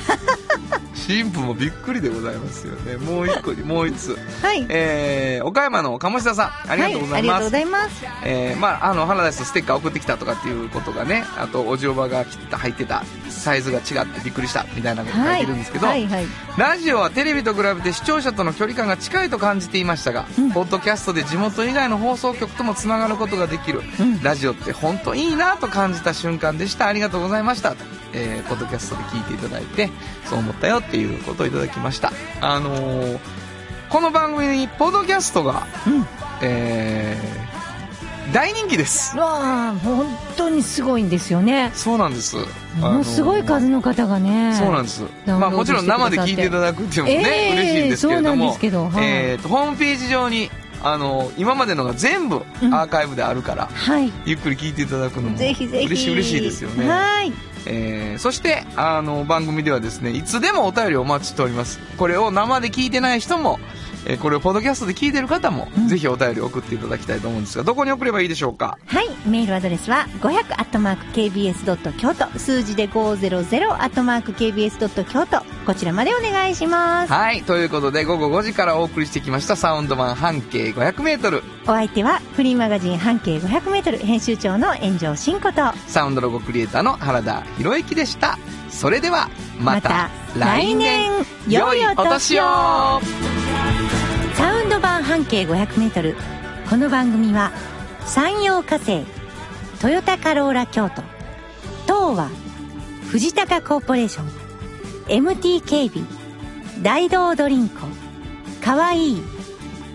[1.06, 2.96] 神父もびっくりでございますよね。
[2.96, 4.16] もう一個にもう一つ。
[4.42, 4.64] はい。
[4.68, 8.04] えー、岡山の鴨下さんありがとうございはありがとうごます、ざいます。
[8.24, 13.04] えー、まああの原田ステッカー送ってきたとかっていうことがねあとおじおばが着てた入ってた
[13.40, 16.06] サイズが違ってびっくりしたみたいなこと書いてるんですけど、はい。
[16.06, 16.26] はい
[16.58, 23.80] ラジオはテレビと比べて視聴者との距離感が近いと感じていましたが、ポッドキャストで地元以外の放送局ともつながることができる、
[24.22, 26.88] ラジオって本当いいなと感じた瞬間でした。
[26.88, 27.70] ありがとうございました。
[27.70, 27.76] と、
[28.12, 29.88] えーポッドキャストで聞いていただいて
[30.26, 32.12] そう思ったよっていうことをいただきました。
[32.42, 33.18] あのー
[33.88, 36.06] この番組にポッドキャストが、うん。
[36.42, 37.51] えー
[38.32, 39.16] 大人気です。
[39.16, 40.06] わあ本
[40.36, 41.70] 当にすごいんですよね。
[41.74, 42.36] そうなんです。
[42.78, 48.46] ものすごい数の方がねそうなんです、まあ、もちろん生で聞いていただくっていうのもね、ええ嬉しいんですけれども。
[48.46, 49.04] ですけどはい。
[49.04, 50.50] えーとホームページ上に
[50.82, 52.74] あの今までのが全部うん。
[52.74, 54.10] アーカイブであるから、はい。
[54.24, 55.86] ゆっくり聞いていただくのもぜひぜひ。
[55.86, 57.32] 嬉しい嬉しいですよね、はい。
[57.66, 61.80] えーそしてあの番組ではですねいつでもお便りをお待ちしております。
[61.98, 63.60] これを生で聞いてない人も、
[64.06, 65.88] えーこれをポッドキャストで聞いてる方も、うん。
[65.88, 68.78] ぜひお便り送っていただきたいと思うんですがどこに送ればいいでしょうか？
[68.86, 69.08] はい。
[69.26, 70.42] メールアドレスは500
[71.12, 72.26] KBS 京都。
[72.38, 77.12] 数字で500 KBS 京都こちらまでお願いします。
[77.12, 85.72] はいということで午後5時からお送りしてきましたサウンド版半径 500m お相手はフリーマガジン半径500メートル編集長の炎上真子と。
[85.86, 88.38] サウンドロゴクリエイターの原田博之でした。
[88.70, 91.10] それではまた来年。
[91.48, 92.42] 良いお年を。
[94.34, 96.16] サウンド版半径500メートル。
[96.68, 97.52] この番組は
[98.06, 99.04] 山陽火星
[99.80, 101.02] トヨタカローラ京都
[101.82, 102.30] 東和
[103.10, 104.41] 藤高コーポレーション
[105.08, 106.04] MT 警備
[106.82, 107.80] 大道ドリンク
[108.62, 109.22] かわいい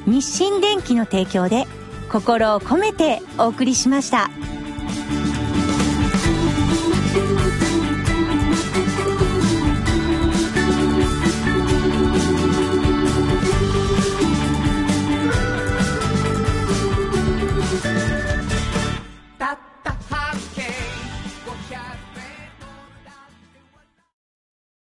[0.06, 1.66] 日清電機の提供で
[2.10, 4.30] 心を込めてお送りしました。